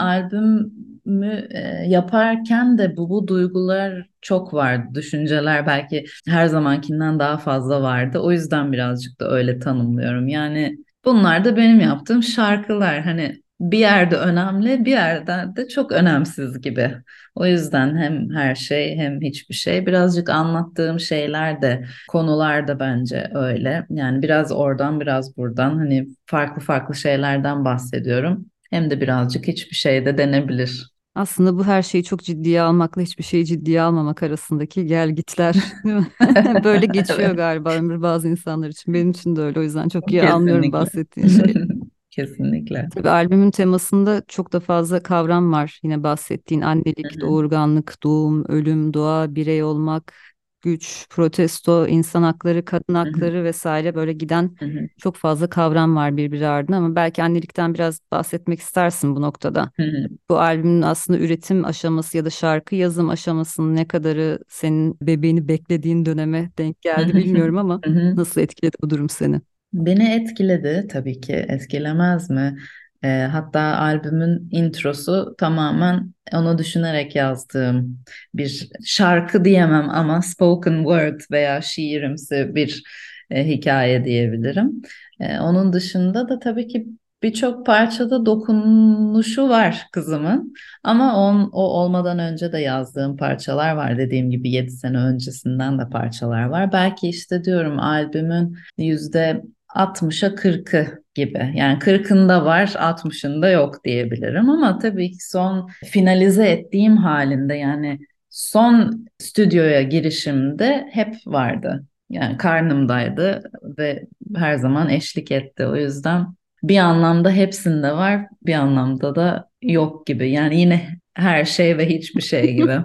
albümü 1.10 1.48
e, 1.50 1.58
yaparken 1.88 2.78
de 2.78 2.96
bu 2.96 3.10
bu 3.10 3.28
duygular 3.28 4.06
çok 4.22 4.54
vardı. 4.54 4.88
Düşünceler 4.94 5.66
belki 5.66 6.04
her 6.28 6.46
zamankinden 6.46 7.18
daha 7.18 7.38
fazla 7.38 7.82
vardı. 7.82 8.18
O 8.18 8.32
yüzden 8.32 8.72
birazcık 8.72 9.20
da 9.20 9.30
öyle 9.30 9.58
tanımlıyorum. 9.58 10.28
Yani 10.28 10.76
bunlar 11.04 11.44
da 11.44 11.56
benim 11.56 11.80
yaptığım 11.80 12.22
şarkılar. 12.22 13.00
Hani 13.00 13.42
bir 13.60 13.78
yerde 13.78 14.16
önemli, 14.16 14.84
bir 14.84 14.90
yerden 14.90 15.56
de 15.56 15.68
çok 15.68 15.92
önemsiz 15.92 16.60
gibi. 16.60 16.94
O 17.34 17.46
yüzden 17.46 17.96
hem 17.96 18.30
her 18.30 18.54
şey 18.54 18.96
hem 18.96 19.20
hiçbir 19.20 19.54
şey. 19.54 19.86
Birazcık 19.86 20.30
anlattığım 20.30 21.00
şeyler 21.00 21.62
de, 21.62 21.84
konular 22.08 22.68
da 22.68 22.80
bence 22.80 23.30
öyle. 23.34 23.86
Yani 23.90 24.22
biraz 24.22 24.52
oradan, 24.52 25.00
biraz 25.00 25.36
buradan 25.36 25.78
hani 25.78 26.08
farklı 26.26 26.62
farklı 26.62 26.94
şeylerden 26.94 27.64
bahsediyorum. 27.64 28.46
Hem 28.70 28.90
de 28.90 29.00
birazcık 29.00 29.48
hiçbir 29.48 29.76
şey 29.76 30.06
de 30.06 30.18
denebilir. 30.18 30.90
Aslında 31.14 31.58
bu 31.58 31.64
her 31.64 31.82
şeyi 31.82 32.04
çok 32.04 32.20
ciddiye 32.22 32.62
almakla 32.62 33.02
hiçbir 33.02 33.24
şeyi 33.24 33.46
ciddiye 33.46 33.82
almamak 33.82 34.22
arasındaki 34.22 34.86
gelgitler 34.86 35.54
değil 35.84 35.96
mi? 35.96 36.08
Böyle 36.64 36.86
geçiyor 36.86 37.32
Evet, 37.32 37.36
galiba 37.36 37.74
ömür 37.76 38.02
bazı 38.02 38.28
insanlar 38.28 38.68
için. 38.68 38.94
Benim 38.94 39.10
için 39.10 39.36
de 39.36 39.40
öyle. 39.40 39.60
O 39.60 39.62
yüzden 39.62 39.88
çok 39.88 40.12
iyi 40.12 40.24
anlıyorum 40.24 40.72
kesinlikle. 40.72 40.72
bahsettiğin 40.72 41.26
şeyi. 41.26 41.54
Kesinlikle. 42.10 42.88
Tabii 42.90 43.08
albümün 43.10 43.50
temasında 43.50 44.22
çok 44.28 44.52
da 44.52 44.60
fazla 44.60 45.02
kavram 45.02 45.52
var. 45.52 45.80
Yine 45.82 46.02
bahsettiğin 46.02 46.60
Hı 47.02 47.08
annelik, 47.08 47.20
hı, 47.20 47.22
doğurganlık, 47.22 48.02
doğum, 48.02 48.44
ölüm, 48.48 48.94
doğa, 48.94 49.34
birey 49.34 49.62
olmak, 49.62 50.14
güç, 50.62 51.06
protesto, 51.10 51.86
insan 51.86 52.22
hakları, 52.22 52.64
kadın 52.64 52.94
hakları 52.94 53.44
vesaire 53.44 53.94
böyle 53.94 54.12
giden 54.12 54.56
hı 54.58 54.64
hı, 54.66 54.88
çok 54.98 55.16
fazla 55.16 55.50
kavram 55.50 55.96
var 55.96 56.16
birbiri 56.16 56.46
ardına 56.48 56.76
ama 56.76 56.96
belki 56.96 57.22
annelikten 57.22 57.74
biraz 57.74 58.00
bahsetmek 58.10 58.60
istersin 58.60 59.16
bu 59.16 59.22
noktada. 59.22 59.70
hı 59.78 59.82
hı, 59.82 60.08
Bu 60.30 60.40
albümün 60.40 60.82
aslında 60.82 61.18
üretim 61.18 61.64
aşaması 61.64 62.16
ya 62.16 62.24
da 62.24 62.30
şarkı 62.30 62.74
yazım 62.76 63.08
aşamasının 63.10 63.76
ne 63.76 63.88
kadarı 63.88 64.38
senin 64.48 64.98
bebeğini 65.02 65.48
beklediğin 65.48 66.06
döneme 66.06 66.52
denk 66.58 66.80
geldi 66.82 67.16
bilmiyorum 67.16 67.58
ama 67.58 67.82
nasıl 68.16 68.40
etkiledi 68.40 68.76
bu 68.82 68.90
durum 68.90 69.08
seni? 69.08 69.40
Beni 69.72 70.12
etkiledi 70.14 70.86
tabii 70.90 71.20
ki 71.20 71.32
etkilemez 71.32 72.30
mi? 72.30 72.58
Eee, 73.04 73.28
hatta 73.32 73.60
albümün 73.60 74.48
introsu 74.50 75.34
tamamen 75.38 76.14
onu 76.34 76.58
düşünerek 76.58 77.16
yazdığım 77.16 77.98
bir 78.34 78.68
şarkı 78.84 79.44
diyemem 79.44 79.90
ama 79.90 80.22
spoken 80.22 80.76
word 80.78 81.20
veya 81.30 81.60
şiirimsi 81.62 82.54
bir 82.54 82.82
e, 83.30 83.46
hikaye 83.48 84.04
diyebilirim. 84.04 84.82
E, 85.20 85.38
onun 85.40 85.72
dışında 85.72 86.28
da 86.28 86.38
tabii 86.38 86.68
ki 86.68 86.86
birçok 87.22 87.66
parçada 87.66 88.26
dokunuşu 88.26 89.48
var 89.48 89.86
kızımın 89.92 90.54
ama 90.84 91.16
on, 91.16 91.50
o 91.52 91.62
olmadan 91.62 92.18
önce 92.18 92.52
de 92.52 92.58
yazdığım 92.58 93.16
parçalar 93.16 93.72
var. 93.72 93.98
Dediğim 93.98 94.30
gibi 94.30 94.50
7 94.50 94.70
sene 94.70 94.98
öncesinden 94.98 95.78
de 95.78 95.88
parçalar 95.88 96.44
var. 96.44 96.72
Belki 96.72 97.08
işte 97.08 97.44
diyorum 97.44 97.78
albümün 97.78 98.56
yüzde 98.78 99.42
60'a 99.74 100.34
40'ı 100.34 101.02
gibi. 101.14 101.52
Yani 101.54 101.78
40'ında 101.78 102.44
var, 102.44 102.74
60'ında 102.78 103.50
yok 103.50 103.84
diyebilirim 103.84 104.50
ama 104.50 104.78
tabii 104.78 105.10
ki 105.10 105.28
son 105.28 105.70
finalize 105.84 106.48
ettiğim 106.48 106.96
halinde 106.96 107.54
yani 107.54 107.98
son 108.30 109.06
stüdyoya 109.18 109.82
girişimde 109.82 110.88
hep 110.92 111.14
vardı. 111.26 111.84
Yani 112.10 112.36
karnımdaydı 112.36 113.42
ve 113.78 114.06
her 114.36 114.54
zaman 114.56 114.88
eşlik 114.88 115.30
etti. 115.32 115.66
O 115.66 115.76
yüzden 115.76 116.26
bir 116.62 116.78
anlamda 116.78 117.30
hepsinde 117.30 117.92
var, 117.92 118.26
bir 118.46 118.54
anlamda 118.54 119.14
da 119.14 119.48
yok 119.62 120.06
gibi. 120.06 120.30
Yani 120.30 120.60
yine 120.60 120.88
her 121.14 121.44
şey 121.44 121.78
ve 121.78 121.88
hiçbir 121.88 122.22
şey 122.22 122.54
gibi. 122.54 122.76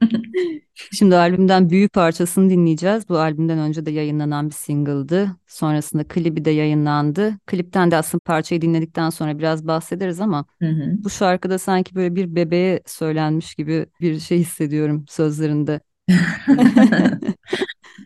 Şimdi 0.74 1.16
albümden 1.16 1.70
Büyü 1.70 1.88
parçasını 1.88 2.50
dinleyeceğiz. 2.50 3.08
Bu 3.08 3.18
albümden 3.18 3.58
önce 3.58 3.86
de 3.86 3.90
yayınlanan 3.90 4.50
bir 4.50 4.54
single'dı. 4.54 5.30
Sonrasında 5.46 6.04
klibi 6.04 6.44
de 6.44 6.50
yayınlandı. 6.50 7.38
Klipten 7.46 7.90
de 7.90 7.96
aslında 7.96 8.20
parçayı 8.24 8.60
dinledikten 8.60 9.10
sonra 9.10 9.38
biraz 9.38 9.66
bahsederiz 9.66 10.20
ama 10.20 10.44
Hı 10.62 10.68
hı. 10.68 11.04
bu 11.04 11.10
şarkıda 11.10 11.58
sanki 11.58 11.94
böyle 11.94 12.14
bir 12.14 12.34
bebeğe 12.36 12.80
söylenmiş 12.86 13.54
gibi 13.54 13.86
bir 14.00 14.18
şey 14.20 14.38
hissediyorum 14.38 15.04
sözlerinde. 15.08 15.80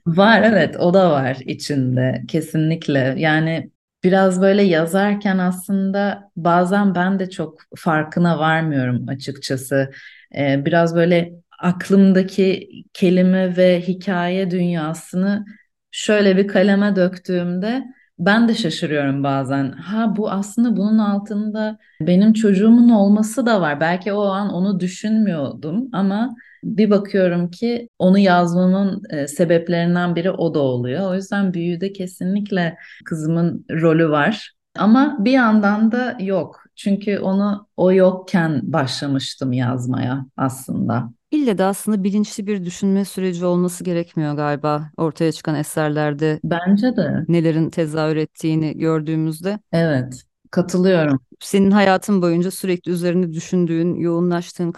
Var 0.07 0.43
evet 0.43 0.77
o 0.81 0.95
da 0.95 1.11
var 1.11 1.39
içinde 1.47 2.23
kesinlikle. 2.29 3.15
Yani 3.19 3.71
biraz 4.05 4.41
böyle 4.43 4.63
yazarken 4.63 5.39
aslında 5.39 6.31
bazen 6.37 6.95
ben 6.95 7.19
de 7.19 7.31
çok 7.31 7.61
farkına 7.77 8.39
varmıyorum 8.39 9.09
açıkçası. 9.09 9.91
Ee, 10.37 10.65
biraz 10.65 10.95
böyle 10.95 11.33
aklımdaki 11.59 12.69
kelime 12.95 13.57
ve 13.57 13.81
hikaye 13.81 14.51
dünyasını 14.51 15.45
şöyle 15.91 16.37
bir 16.37 16.49
kaleme 16.49 16.97
döktüğümde 16.97 17.85
ben 18.19 18.49
de 18.49 18.55
şaşırıyorum 18.55 19.25
bazen. 19.25 19.73
Ha 19.73 20.17
bu 20.17 20.31
aslında 20.31 20.77
bunun 20.77 20.99
altında 20.99 21.79
benim 22.01 22.33
çocuğumun 22.33 22.89
olması 22.89 23.47
da 23.47 23.61
var. 23.61 23.81
Belki 23.81 24.13
o 24.13 24.23
an 24.23 24.53
onu 24.53 24.81
düşünmüyordum 24.81 25.89
ama 25.93 26.35
bir 26.65 26.91
bakıyorum 26.91 27.51
ki 27.51 27.89
onu 27.99 28.19
yazmamın 28.19 29.03
e, 29.11 29.29
sebeplerinden 29.29 30.17
biri 30.17 30.31
o 30.31 30.55
da 30.55 30.59
oluyor. 30.59 31.11
O 31.11 31.15
yüzden 31.15 31.55
büyüde 31.55 31.93
kesinlikle 31.93 32.77
kızımın 33.05 33.67
rolü 33.71 34.11
var. 34.11 34.53
Ama 34.79 35.17
bir 35.21 35.33
yandan 35.33 35.93
da 35.93 36.17
yok. 36.21 36.65
Çünkü 36.77 37.19
onu 37.19 37.69
o 37.77 37.93
yokken 37.93 38.61
başlamıştım 38.73 39.53
yazmaya 39.53 40.27
aslında. 40.37 41.18
İlle 41.31 41.59
de 41.59 41.65
aslında 41.65 42.05
bilinçli 42.05 42.47
bir 42.47 42.65
düşünme 42.65 43.05
süreci 43.05 43.45
olması 43.45 43.85
gerekmiyor 43.85 44.35
galiba 44.35 44.91
ortaya 44.97 45.33
çıkan 45.33 45.55
eserlerde 45.55 46.41
Bence 46.45 46.97
de. 46.97 47.27
nelerin 47.29 47.71
tezahür 47.71 48.17
ettiğini 48.17 48.79
gördüğümüzde. 48.79 49.59
Evet. 49.73 50.23
Katılıyorum. 50.51 51.21
Senin 51.41 51.71
hayatın 51.71 52.23
boyunca 52.23 52.51
sürekli 52.51 52.93
üzerinde 52.93 53.33
düşündüğün, 53.33 53.95
yoğunlaştığın 53.95 54.73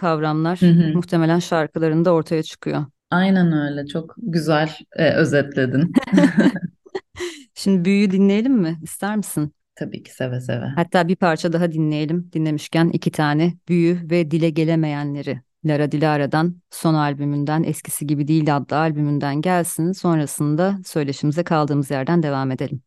Hı 0.61 0.65
kavramlar 0.65 0.69
hı. 0.69 0.93
muhtemelen 0.93 1.39
şarkılarında 1.39 2.13
ortaya 2.13 2.43
çıkıyor. 2.43 2.85
Aynen 3.11 3.51
öyle. 3.51 3.87
Çok 3.87 4.15
güzel 4.17 4.69
e, 4.95 5.13
özetledin. 5.13 5.93
Şimdi 7.53 7.85
Büyü'yü 7.85 8.11
dinleyelim 8.11 8.53
mi? 8.53 8.79
İster 8.83 9.17
misin? 9.17 9.53
Tabii 9.75 10.03
ki 10.03 10.11
seve 10.13 10.41
seve. 10.41 10.69
Hatta 10.75 11.07
bir 11.07 11.15
parça 11.15 11.53
daha 11.53 11.71
dinleyelim. 11.71 12.29
Dinlemişken 12.33 12.89
iki 12.89 13.11
tane 13.11 13.53
Büyü 13.67 14.09
ve 14.09 14.31
Dile 14.31 14.49
Gelemeyenleri. 14.49 15.41
Lara 15.65 15.91
Dilara'dan 15.91 16.55
son 16.71 16.93
albümünden 16.93 17.63
Eskisi 17.63 18.07
Gibi 18.07 18.27
Değil 18.27 18.57
adlı 18.57 18.77
albümünden 18.77 19.41
gelsin. 19.41 19.91
Sonrasında 19.91 20.79
söyleşimize 20.85 21.43
kaldığımız 21.43 21.91
yerden 21.91 22.23
devam 22.23 22.51
edelim. 22.51 22.81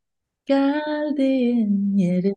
Geldiğin 0.46 1.96
yeri 1.96 2.34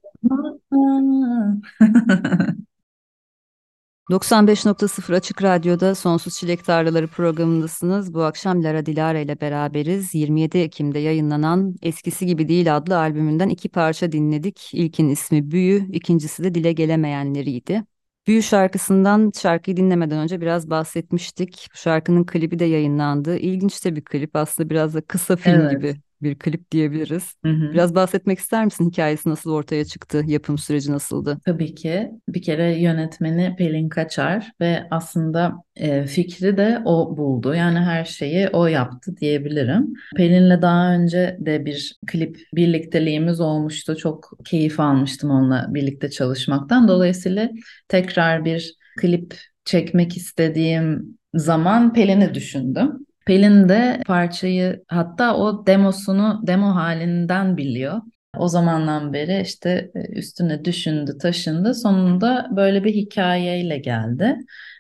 95.0 4.10 5.16
Açık 5.16 5.44
Radyo'da 5.44 5.96
Sonsuz 5.96 6.36
Çilek 6.38 6.66
Tarlaları 6.66 7.08
programındasınız. 7.08 8.14
Bu 8.14 8.24
akşam 8.24 8.64
Lara 8.64 8.86
Dilara 8.86 9.20
ile 9.20 9.42
beraberiz. 9.42 10.16
27 10.16 10.58
Ekim'de 10.58 11.00
yayınlanan 11.00 11.76
Eskisi 11.82 12.26
Gibi 12.26 12.48
Değil 12.48 12.78
adlı 12.78 12.98
albümünden 12.98 13.50
iki 13.50 13.70
parça 13.70 14.12
dinledik. 14.12 14.70
İlkin 14.74 15.10
ismi 15.10 15.52
Büyü, 15.52 15.92
ikincisi 15.92 16.44
de 16.44 16.56
Dile 16.56 16.72
Gelemeyenleriydi. 16.72 17.84
Büyü 18.28 18.44
şarkısından 18.44 19.32
şarkıyı 19.42 19.78
dinlemeden 19.78 20.18
önce 20.20 20.42
biraz 20.42 20.70
bahsetmiştik. 20.70 21.70
Bu 21.74 21.78
şarkının 21.78 22.26
klibi 22.26 22.60
de 22.60 22.66
yayınlandı. 22.66 23.38
İlginç 23.38 23.86
de 23.86 23.96
bir 23.96 24.06
klip. 24.06 24.36
Aslında 24.36 24.70
biraz 24.70 24.94
da 24.94 25.02
kısa 25.02 25.36
film 25.36 25.68
Evet. 25.68 25.68
gibi 25.68 25.96
bir 26.22 26.40
klip 26.40 26.72
diyebiliriz. 26.72 27.36
Hı 27.46 27.52
hı. 27.52 27.74
Biraz 27.74 27.96
bahsetmek 27.96 28.40
ister 28.40 28.66
misin? 28.66 28.90
Hikayesi 28.90 29.30
nasıl 29.30 29.52
ortaya 29.52 29.86
çıktı? 29.86 30.24
Yapım 30.28 30.58
süreci 30.58 30.92
nasıldı? 30.92 31.38
Tabii 31.46 31.76
ki 31.76 32.12
bir 32.30 32.42
kere 32.42 32.80
yönetmeni 32.82 33.56
Pelin 33.58 33.90
Kaçar 33.90 34.52
ve 34.62 34.84
aslında 34.92 35.54
e, 35.76 36.06
fikri 36.06 36.58
de 36.58 36.82
o 36.86 37.18
buldu. 37.18 37.54
Yani 37.54 37.80
her 37.80 38.06
şeyi 38.06 38.48
o 38.48 38.68
yaptı 38.68 39.18
diyebilirim. 39.18 39.94
Pelin'le 40.16 40.62
daha 40.62 40.94
önce 40.94 41.38
de 41.40 41.66
bir 41.66 41.96
klip 42.08 42.40
birlikteliğimiz 42.56 43.40
olmuştu. 43.40 43.98
Çok 43.98 44.32
keyif 44.46 44.80
almıştım 44.80 45.30
onunla 45.30 45.66
birlikte 45.70 46.10
çalışmaktan. 46.10 46.88
Dolayısıyla 46.88 47.50
tekrar 47.88 48.46
bir 48.46 48.76
klip 48.98 49.40
çekmek 49.66 50.18
istediğim 50.18 51.18
zaman 51.34 51.94
Pelin'i 51.94 52.34
düşündüm. 52.34 53.07
Pelin 53.28 53.70
de 53.70 54.02
parçayı 54.08 54.84
hatta 54.88 55.38
o 55.38 55.68
demosunu 55.68 56.42
demo 56.48 56.76
halinden 56.76 57.58
biliyor. 57.58 58.02
O 58.38 58.48
zamandan 58.48 59.14
beri 59.14 59.42
işte 59.42 59.92
e, 59.96 60.00
üstüne 60.00 60.66
düşündü, 60.66 61.18
taşındı. 61.22 61.74
Sonunda 61.74 62.48
böyle 62.52 62.84
bir 62.84 62.94
hikayeyle 62.94 63.78
geldi. 63.78 64.38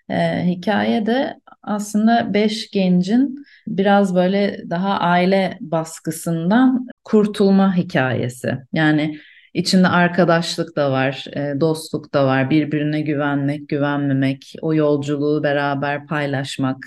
Ee, 0.09 0.43
hikaye 0.45 1.05
de 1.05 1.39
aslında 1.63 2.33
beş 2.33 2.71
gencin 2.71 3.45
biraz 3.67 4.15
böyle 4.15 4.63
daha 4.69 4.99
aile 4.99 5.57
baskısından 5.61 6.87
kurtulma 7.03 7.75
hikayesi. 7.77 8.57
Yani 8.73 9.19
içinde 9.53 9.87
arkadaşlık 9.87 10.75
da 10.75 10.91
var, 10.91 11.25
e, 11.35 11.59
dostluk 11.59 12.13
da 12.13 12.25
var, 12.25 12.49
birbirine 12.49 13.01
güvenmek, 13.01 13.69
güvenmemek, 13.69 14.55
o 14.61 14.73
yolculuğu 14.73 15.43
beraber 15.43 16.07
paylaşmak 16.07 16.77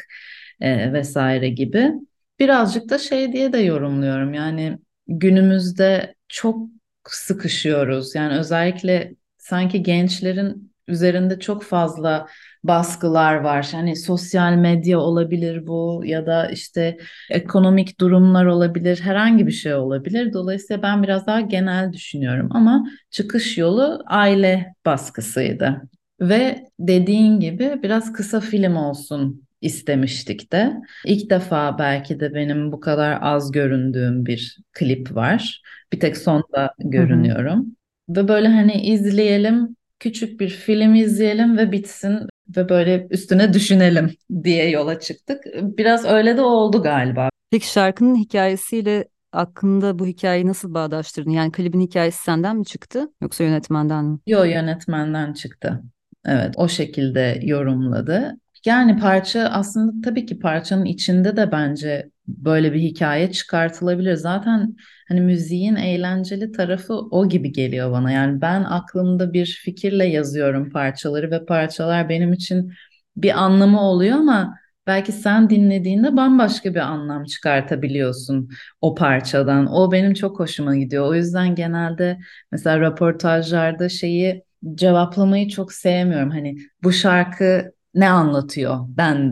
e, 0.60 0.92
vesaire 0.92 1.48
gibi. 1.48 1.92
Birazcık 2.38 2.90
da 2.90 2.98
şey 2.98 3.32
diye 3.32 3.52
de 3.52 3.58
yorumluyorum. 3.58 4.34
Yani 4.34 4.78
günümüzde 5.08 6.14
çok 6.28 6.68
sıkışıyoruz. 7.08 8.14
Yani 8.14 8.38
özellikle 8.38 9.14
sanki 9.38 9.82
gençlerin 9.82 10.72
üzerinde 10.88 11.40
çok 11.40 11.62
fazla 11.62 12.26
baskılar 12.64 13.34
var. 13.34 13.68
Hani 13.72 13.96
sosyal 13.96 14.52
medya 14.52 14.98
olabilir 15.00 15.66
bu 15.66 16.02
ya 16.04 16.26
da 16.26 16.50
işte 16.50 16.98
ekonomik 17.30 18.00
durumlar 18.00 18.46
olabilir, 18.46 19.00
herhangi 19.00 19.46
bir 19.46 19.52
şey 19.52 19.74
olabilir. 19.74 20.32
Dolayısıyla 20.32 20.82
ben 20.82 21.02
biraz 21.02 21.26
daha 21.26 21.40
genel 21.40 21.92
düşünüyorum 21.92 22.48
ama 22.50 22.84
çıkış 23.10 23.58
yolu 23.58 24.02
aile 24.06 24.74
baskısıydı. 24.86 25.82
Ve 26.20 26.64
dediğin 26.80 27.40
gibi 27.40 27.80
biraz 27.82 28.12
kısa 28.12 28.40
film 28.40 28.76
olsun 28.76 29.46
istemiştik 29.60 30.52
de. 30.52 30.72
İlk 31.04 31.30
defa 31.30 31.78
belki 31.78 32.20
de 32.20 32.34
benim 32.34 32.72
bu 32.72 32.80
kadar 32.80 33.18
az 33.22 33.52
göründüğüm 33.52 34.26
bir 34.26 34.58
klip 34.72 35.14
var. 35.14 35.62
Bir 35.92 36.00
tek 36.00 36.16
sonda 36.16 36.74
Hı 36.80 36.88
hı. 36.88 36.90
görünüyorum. 36.90 37.76
Ve 38.08 38.28
böyle 38.28 38.48
hani 38.48 38.72
izleyelim, 38.72 39.76
küçük 39.98 40.40
bir 40.40 40.48
film 40.48 40.94
izleyelim 40.94 41.58
ve 41.58 41.72
bitsin 41.72 42.18
ve 42.56 42.68
böyle 42.68 43.06
üstüne 43.10 43.52
düşünelim 43.52 44.10
diye 44.44 44.70
yola 44.70 45.00
çıktık. 45.00 45.44
Biraz 45.62 46.04
öyle 46.04 46.36
de 46.36 46.40
oldu 46.42 46.82
galiba. 46.82 47.28
Peki 47.50 47.72
şarkının 47.72 48.14
hikayesiyle 48.14 49.08
aklında 49.32 49.98
bu 49.98 50.06
hikayeyi 50.06 50.46
nasıl 50.46 50.74
bağdaştırdın? 50.74 51.30
Yani 51.30 51.52
klibin 51.52 51.80
hikayesi 51.80 52.22
senden 52.22 52.56
mi 52.56 52.64
çıktı 52.64 53.08
yoksa 53.20 53.44
yönetmenden 53.44 54.04
mi? 54.04 54.18
Yo 54.26 54.44
yönetmenden 54.44 55.32
çıktı. 55.32 55.82
Evet, 56.24 56.54
o 56.56 56.68
şekilde 56.68 57.40
yorumladı. 57.42 58.36
Yani 58.66 58.98
parça 58.98 59.40
aslında 59.44 59.92
tabii 60.08 60.26
ki 60.26 60.38
parçanın 60.38 60.84
içinde 60.84 61.36
de 61.36 61.52
bence 61.52 62.10
böyle 62.28 62.72
bir 62.72 62.80
hikaye 62.80 63.32
çıkartılabilir. 63.32 64.14
Zaten 64.14 64.76
hani 65.08 65.20
müziğin 65.20 65.76
eğlenceli 65.76 66.52
tarafı 66.52 66.94
o 66.94 67.28
gibi 67.28 67.52
geliyor 67.52 67.92
bana. 67.92 68.10
Yani 68.12 68.40
ben 68.40 68.64
aklımda 68.64 69.32
bir 69.32 69.60
fikirle 69.64 70.04
yazıyorum 70.06 70.70
parçaları 70.70 71.30
ve 71.30 71.44
parçalar 71.46 72.08
benim 72.08 72.32
için 72.32 72.72
bir 73.16 73.30
anlamı 73.44 73.80
oluyor 73.80 74.16
ama 74.18 74.54
belki 74.86 75.12
sen 75.12 75.50
dinlediğinde 75.50 76.16
bambaşka 76.16 76.70
bir 76.74 76.80
anlam 76.80 77.24
çıkartabiliyorsun 77.24 78.48
o 78.80 78.94
parçadan. 78.94 79.66
O 79.72 79.92
benim 79.92 80.14
çok 80.14 80.40
hoşuma 80.40 80.76
gidiyor. 80.76 81.06
O 81.06 81.14
yüzden 81.14 81.54
genelde 81.54 82.18
mesela 82.52 82.80
röportajlarda 82.80 83.88
şeyi 83.88 84.42
cevaplamayı 84.74 85.48
çok 85.48 85.72
sevmiyorum. 85.72 86.30
Hani 86.30 86.56
bu 86.82 86.92
şarkı 86.92 87.72
ne 87.94 88.08
anlatıyor 88.10 88.78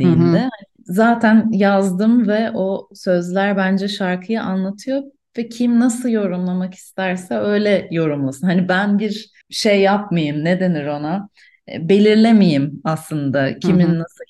Hı 0.03 0.09
hı. 0.09 0.43
dendiğinde 0.43 0.49
zaten 0.85 1.51
yazdım 1.53 2.29
ve 2.29 2.51
o 2.55 2.89
sözler 2.95 3.57
bence 3.57 3.89
şarkıyı 3.89 4.43
anlatıyor 4.43 5.03
ve 5.39 5.49
kim 5.49 5.81
nasıl 5.81 6.09
yorumlamak 6.09 6.75
isterse 6.75 7.35
öyle 7.39 7.89
yorumlasın. 7.91 8.47
Hani 8.47 8.69
ben 8.69 8.99
bir 8.99 9.31
şey 9.51 9.81
yapmayayım, 9.81 10.45
ne 10.45 10.61
denir 10.61 10.87
ona? 10.87 11.29
E, 11.73 11.89
Belirlemeyeyim 11.89 12.81
aslında 12.85 13.59
Hı 13.65 13.69
kimin 13.69 13.89
hı. 13.89 13.99
nasıl 13.99 14.25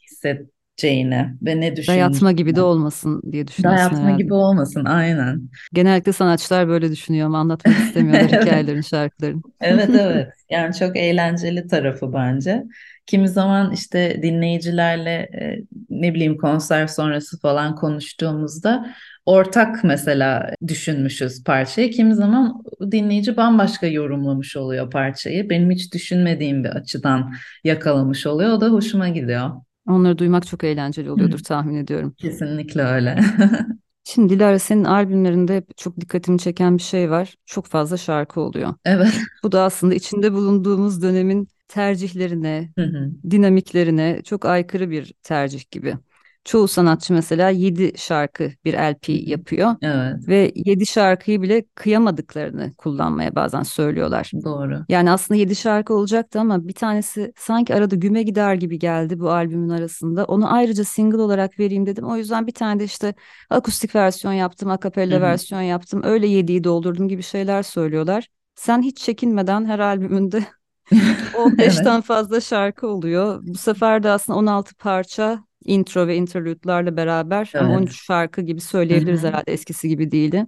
hissedeceğini 0.79 1.37
ve 1.43 1.61
ne 1.61 1.77
Dayatma 1.89 2.33
gibi 2.33 2.57
de 2.57 2.63
olmasın 2.63 3.23
diye 3.33 3.49
düşünüyorsun 3.49 3.97
Dayatma 3.97 3.97
herhalde. 3.97 4.23
gibi 4.23 4.35
olmasın, 4.35 4.85
aynen. 4.85 5.49
Genellikle 5.73 6.13
sanatçılar 6.13 6.69
böyle 6.69 6.91
düşünüyor 6.93 7.27
ama 7.27 7.39
anlatmak 7.39 7.79
istemiyorlar 7.79 8.31
Evet. 8.33 8.33
hikayelerin, 8.33 8.81
şarkıların. 8.81 9.45
Evet 9.61 9.95
evet 9.95 10.29
yani 10.51 10.75
çok 10.75 10.97
eğlenceli 10.97 11.67
tarafı 11.67 12.13
bence. 12.13 12.65
Kimi 13.07 13.29
zaman 13.29 13.73
işte 13.73 14.21
dinleyicilerle 14.23 15.11
e, 15.13 15.59
ne 15.91 16.15
bileyim 16.15 16.37
konser 16.39 16.87
sonrası 16.87 17.41
falan 17.41 17.75
konuştuğumuzda 17.77 18.95
ortak 19.27 19.85
mesela 19.85 20.51
düşünmüşüz 20.69 21.45
parçayı. 21.45 21.91
Kimi 21.91 22.15
zaman 22.15 22.63
dinleyici 22.93 23.37
bambaşka 23.37 23.87
yorumlamış 23.87 24.57
oluyor 24.57 24.91
parçayı. 24.91 25.51
Benim 25.51 25.71
hiç 25.71 25.95
düşünmediğim 25.95 26.65
bir 26.65 26.69
açıdan 26.69 27.35
yakalamış 27.65 28.27
oluyor. 28.27 28.51
O 28.53 28.61
da 28.61 28.69
hoşuma 28.69 29.09
gidiyor. 29.09 29.51
Onları 29.89 30.19
duymak 30.19 30.47
çok 30.47 30.65
eğlenceli 30.65 31.11
oluyordur 31.11 31.39
tahmin 31.39 31.75
ediyorum. 31.77 32.17
kesinlikle 32.17 32.83
öyle. 32.83 33.19
Şimdi 34.05 34.35
Dilara 34.35 34.59
senin 34.59 34.85
albümlerinde 34.85 35.57
hep 35.57 35.77
çok 35.79 36.01
dikkatimi 36.01 36.39
çeken 36.39 36.79
bir 36.79 36.83
şey 36.83 37.11
var. 37.11 37.35
Çok 37.47 37.67
fazla 37.67 37.97
şarkı 37.97 38.41
oluyor. 38.41 38.75
Evet. 38.85 39.15
Bu 39.45 39.53
da 39.53 39.63
aslında 39.65 39.95
içinde 39.95 40.33
bulunduğumuz 40.33 41.03
dönemin 41.03 41.49
tercihlerine, 41.69 42.75
Hı 42.79 42.83
hı, 42.85 43.11
dinamiklerine 43.31 44.23
çok 44.25 44.45
aykırı 44.47 44.91
bir 44.91 45.15
tercih 45.25 45.71
gibi. 45.73 45.99
Çoğu 46.45 46.69
sanatçı 46.69 47.13
mesela 47.15 47.51
7 47.51 47.93
şarkı 47.97 48.51
bir 48.65 48.75
LP 48.75 49.13
yapıyor 49.13 49.77
Evet, 49.83 50.29
ve 50.29 50.53
7 50.55 50.87
şarkıyı 50.87 51.43
bile 51.43 51.65
kıyamadıklarını 51.75 52.75
kullanmaya 52.79 53.35
bazen 53.35 53.63
söylüyorlar. 53.63 54.33
doğru. 54.45 54.85
Yani 54.89 55.11
aslında 55.11 55.39
7 55.41 55.57
şarkı 55.57 55.95
olacaktı 55.95 56.41
ama 56.41 56.69
bir 56.69 56.73
tanesi 56.73 57.33
sanki 57.37 57.75
arada 57.75 57.95
güme 57.97 58.23
gider 58.23 58.55
gibi 58.55 58.79
geldi 58.79 59.21
bu 59.21 59.31
albümün 59.31 59.69
arasında. 59.69 60.25
Onu 60.25 60.55
ayrıca 60.55 60.85
single 60.85 61.23
olarak 61.23 61.59
vereyim 61.59 61.87
dedim. 61.87 62.05
O 62.05 62.17
yüzden 62.17 62.47
bir 62.47 62.53
tane 62.53 62.81
de 62.81 62.85
işte 62.85 63.15
akustik 63.51 63.95
versiyon 63.95 64.33
yaptım, 64.35 64.71
akapella 64.71 65.17
hı. 65.17 65.21
versiyon 65.21 65.61
yaptım. 65.63 66.01
Öyle 66.05 66.27
7'yi 66.27 66.65
doldurdum 66.65 67.09
gibi 67.09 67.23
şeyler 67.23 67.63
söylüyorlar. 67.63 68.29
Sen 68.55 68.83
hiç 68.83 68.99
çekinmeden 68.99 69.65
her 69.65 69.79
albümünde 69.79 70.45
Evet, 70.93 71.33
15'ten 71.33 72.01
fazla 72.01 72.41
şarkı 72.41 72.87
oluyor. 72.89 73.41
Bu 73.43 73.59
sefer 73.59 74.03
de 74.03 74.11
aslında 74.11 74.39
16 74.39 74.75
parça 74.75 75.45
intro 75.65 76.07
ve 76.07 76.17
interlude'larla 76.17 76.97
beraber 76.97 77.53
evet. 77.55 77.65
13 77.65 78.05
şarkı 78.07 78.41
gibi 78.43 78.61
söyleyebiliriz 78.61 79.23
hı. 79.23 79.27
herhalde 79.27 79.53
eskisi 79.53 79.89
gibi 79.89 80.11
değildi. 80.11 80.47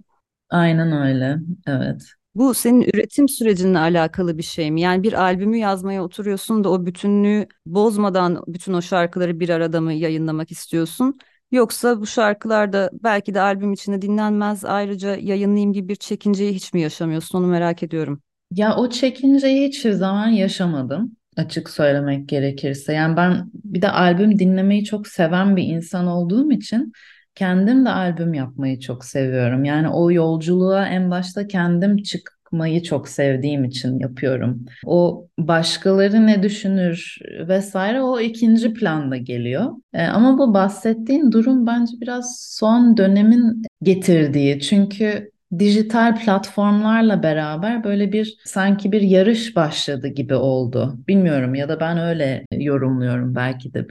Aynen 0.49 0.91
öyle. 0.91 1.37
Evet. 1.67 2.01
Bu 2.35 2.53
senin 2.53 2.81
üretim 2.81 3.29
sürecinle 3.29 3.79
alakalı 3.79 4.37
bir 4.37 4.43
şey 4.43 4.71
mi? 4.71 4.81
Yani 4.81 5.03
bir 5.03 5.13
albümü 5.13 5.57
yazmaya 5.57 6.03
oturuyorsun 6.03 6.63
da 6.63 6.69
o 6.69 6.85
bütünlüğü 6.85 7.47
bozmadan 7.65 8.43
bütün 8.47 8.73
o 8.73 8.81
şarkıları 8.81 9.39
bir 9.39 9.49
arada 9.49 9.81
mı 9.81 9.93
yayınlamak 9.93 10.51
istiyorsun? 10.51 11.19
Yoksa 11.51 12.01
bu 12.01 12.07
şarkılar 12.07 12.73
da 12.73 12.89
belki 12.93 13.33
de 13.33 13.41
albüm 13.41 13.73
içinde 13.73 14.01
dinlenmez, 14.01 14.65
ayrıca 14.65 15.15
yayınlayayım 15.15 15.73
gibi 15.73 15.89
bir 15.89 15.95
çekinceyi 15.95 16.53
hiç 16.53 16.73
mi 16.73 16.81
yaşamıyorsun? 16.81 17.37
Onu 17.39 17.47
merak 17.47 17.83
ediyorum. 17.83 18.21
Ya 18.51 18.75
o 18.75 18.89
çekinceyi 18.89 19.67
hiçbir 19.67 19.91
zaman 19.91 20.27
yaşamadım 20.27 21.15
açık 21.37 21.69
söylemek 21.69 22.29
gerekirse. 22.29 22.93
Yani 22.93 23.17
ben 23.17 23.51
bir 23.53 23.81
de 23.81 23.89
albüm 23.89 24.39
dinlemeyi 24.39 24.85
çok 24.85 25.07
seven 25.07 25.55
bir 25.55 25.63
insan 25.63 26.07
olduğum 26.07 26.51
için 26.51 26.93
kendim 27.35 27.85
de 27.85 27.89
albüm 27.89 28.33
yapmayı 28.33 28.79
çok 28.79 29.05
seviyorum. 29.05 29.65
Yani 29.65 29.89
o 29.89 30.11
yolculuğa 30.11 30.87
en 30.87 31.11
başta 31.11 31.47
kendim 31.47 31.97
çıkmayı 31.97 32.83
çok 32.83 33.09
sevdiğim 33.09 33.65
için 33.65 33.99
yapıyorum. 33.99 34.65
O 34.85 35.27
başkaları 35.39 36.27
ne 36.27 36.43
düşünür 36.43 37.17
vesaire 37.47 38.01
o 38.01 38.19
ikinci 38.19 38.73
planda 38.73 39.17
geliyor. 39.17 39.71
E, 39.93 40.03
ama 40.03 40.37
bu 40.37 40.53
bahsettiğin 40.53 41.31
durum 41.31 41.67
bence 41.67 41.93
biraz 42.01 42.39
son 42.39 42.97
dönemin 42.97 43.63
getirdiği. 43.81 44.59
Çünkü 44.59 45.30
dijital 45.59 46.15
platformlarla 46.15 47.23
beraber 47.23 47.83
böyle 47.83 48.11
bir 48.11 48.37
sanki 48.45 48.91
bir 48.91 49.01
yarış 49.01 49.55
başladı 49.55 50.07
gibi 50.07 50.35
oldu. 50.35 50.99
Bilmiyorum 51.07 51.55
ya 51.55 51.69
da 51.69 51.79
ben 51.79 51.97
öyle 51.97 52.45
yorumluyorum 52.51 53.35
belki 53.35 53.73
de 53.73 53.87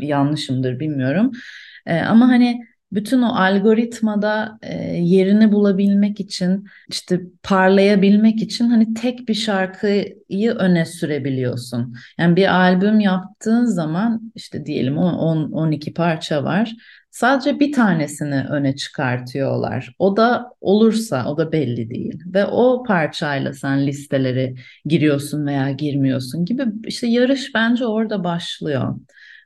yanlışımdır 0.00 0.80
bilmiyorum. 0.80 1.32
Ee, 1.86 2.00
ama 2.00 2.28
hani 2.28 2.60
bütün 2.92 3.22
o 3.22 3.34
algoritmada 3.34 4.58
e, 4.62 4.74
yerini 4.96 5.52
bulabilmek 5.52 6.20
için 6.20 6.66
işte 6.88 7.20
parlayabilmek 7.42 8.42
için 8.42 8.70
hani 8.70 8.94
tek 8.94 9.28
bir 9.28 9.34
şarkıyı 9.34 10.50
öne 10.58 10.86
sürebiliyorsun. 10.86 11.94
Yani 12.18 12.36
bir 12.36 12.54
albüm 12.60 13.00
yaptığın 13.00 13.64
zaman 13.64 14.32
işte 14.34 14.66
diyelim 14.66 14.98
10 14.98 15.52
12 15.52 15.94
parça 15.94 16.44
var. 16.44 16.72
Sadece 17.10 17.60
bir 17.60 17.72
tanesini 17.72 18.44
öne 18.50 18.76
çıkartıyorlar. 18.76 19.94
O 19.98 20.16
da 20.16 20.52
olursa 20.60 21.24
o 21.30 21.36
da 21.38 21.52
belli 21.52 21.90
değil. 21.90 22.20
Ve 22.26 22.46
o 22.46 22.82
parçayla 22.84 23.52
sen 23.52 23.86
listelere 23.86 24.54
giriyorsun 24.84 25.46
veya 25.46 25.70
girmiyorsun 25.70 26.44
gibi 26.44 26.64
işte 26.84 27.06
yarış 27.06 27.54
bence 27.54 27.86
orada 27.86 28.24
başlıyor. 28.24 28.94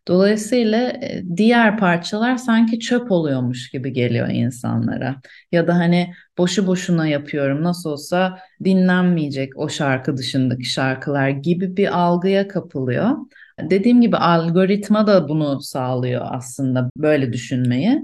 Dolayısıyla 0.08 0.78
e, 0.88 1.22
diğer 1.36 1.78
parçalar 1.78 2.36
sanki 2.36 2.80
çöp 2.80 3.10
oluyormuş 3.12 3.70
gibi 3.70 3.92
geliyor 3.92 4.28
insanlara. 4.28 5.20
Ya 5.52 5.66
da 5.66 5.74
hani 5.74 6.14
boşu 6.38 6.66
boşuna 6.66 7.06
yapıyorum 7.06 7.62
nasıl 7.62 7.90
olsa 7.90 8.38
dinlenmeyecek 8.64 9.58
o 9.58 9.68
şarkı 9.68 10.16
dışındaki 10.16 10.64
şarkılar 10.64 11.28
gibi 11.28 11.76
bir 11.76 11.98
algıya 11.98 12.48
kapılıyor. 12.48 13.10
Dediğim 13.60 14.00
gibi 14.00 14.16
algoritma 14.16 15.06
da 15.06 15.28
bunu 15.28 15.60
sağlıyor 15.62 16.26
aslında 16.30 16.90
böyle 16.96 17.32
düşünmeyi. 17.32 18.02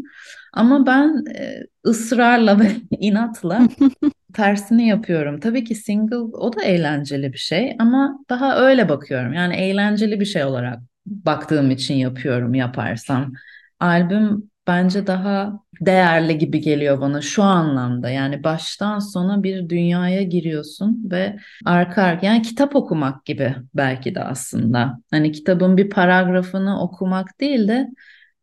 Ama 0.53 0.87
ben 0.87 1.25
e, 1.39 1.61
ısrarla 1.87 2.61
ve 2.61 2.73
inatla 3.01 3.69
tersini 4.35 4.89
yapıyorum. 4.89 5.41
Tabii 5.41 5.65
ki 5.65 5.75
single 5.75 6.17
o 6.17 6.53
da 6.57 6.63
eğlenceli 6.63 7.33
bir 7.33 7.39
şey 7.39 7.77
ama 7.79 8.19
daha 8.31 8.59
öyle 8.67 8.89
bakıyorum. 8.89 9.33
Yani 9.33 9.57
eğlenceli 9.57 10.21
bir 10.21 10.25
şey 10.25 10.45
olarak 10.45 10.79
baktığım 11.07 11.71
için 11.71 11.95
yapıyorum 11.95 12.55
yaparsam. 12.55 13.33
Albüm 13.81 14.50
bence 14.67 15.07
daha 15.07 15.61
değerli 15.81 16.39
gibi 16.39 16.61
geliyor 16.61 17.01
bana 17.01 17.21
şu 17.21 17.43
anlamda. 17.43 18.11
Yani 18.11 18.45
baştan 18.45 18.99
sona 18.99 19.43
bir 19.43 19.69
dünyaya 19.69 20.23
giriyorsun 20.23 21.09
ve 21.11 21.37
arka 21.65 22.03
arka 22.03 22.27
yani 22.27 22.43
kitap 22.43 22.77
okumak 22.77 23.25
gibi 23.25 23.57
belki 23.75 24.15
de 24.15 24.25
aslında. 24.25 24.99
Hani 25.11 25.33
kitabın 25.33 25.77
bir 25.77 25.91
paragrafını 25.91 26.83
okumak 26.83 27.41
değil 27.41 27.69
de 27.69 27.89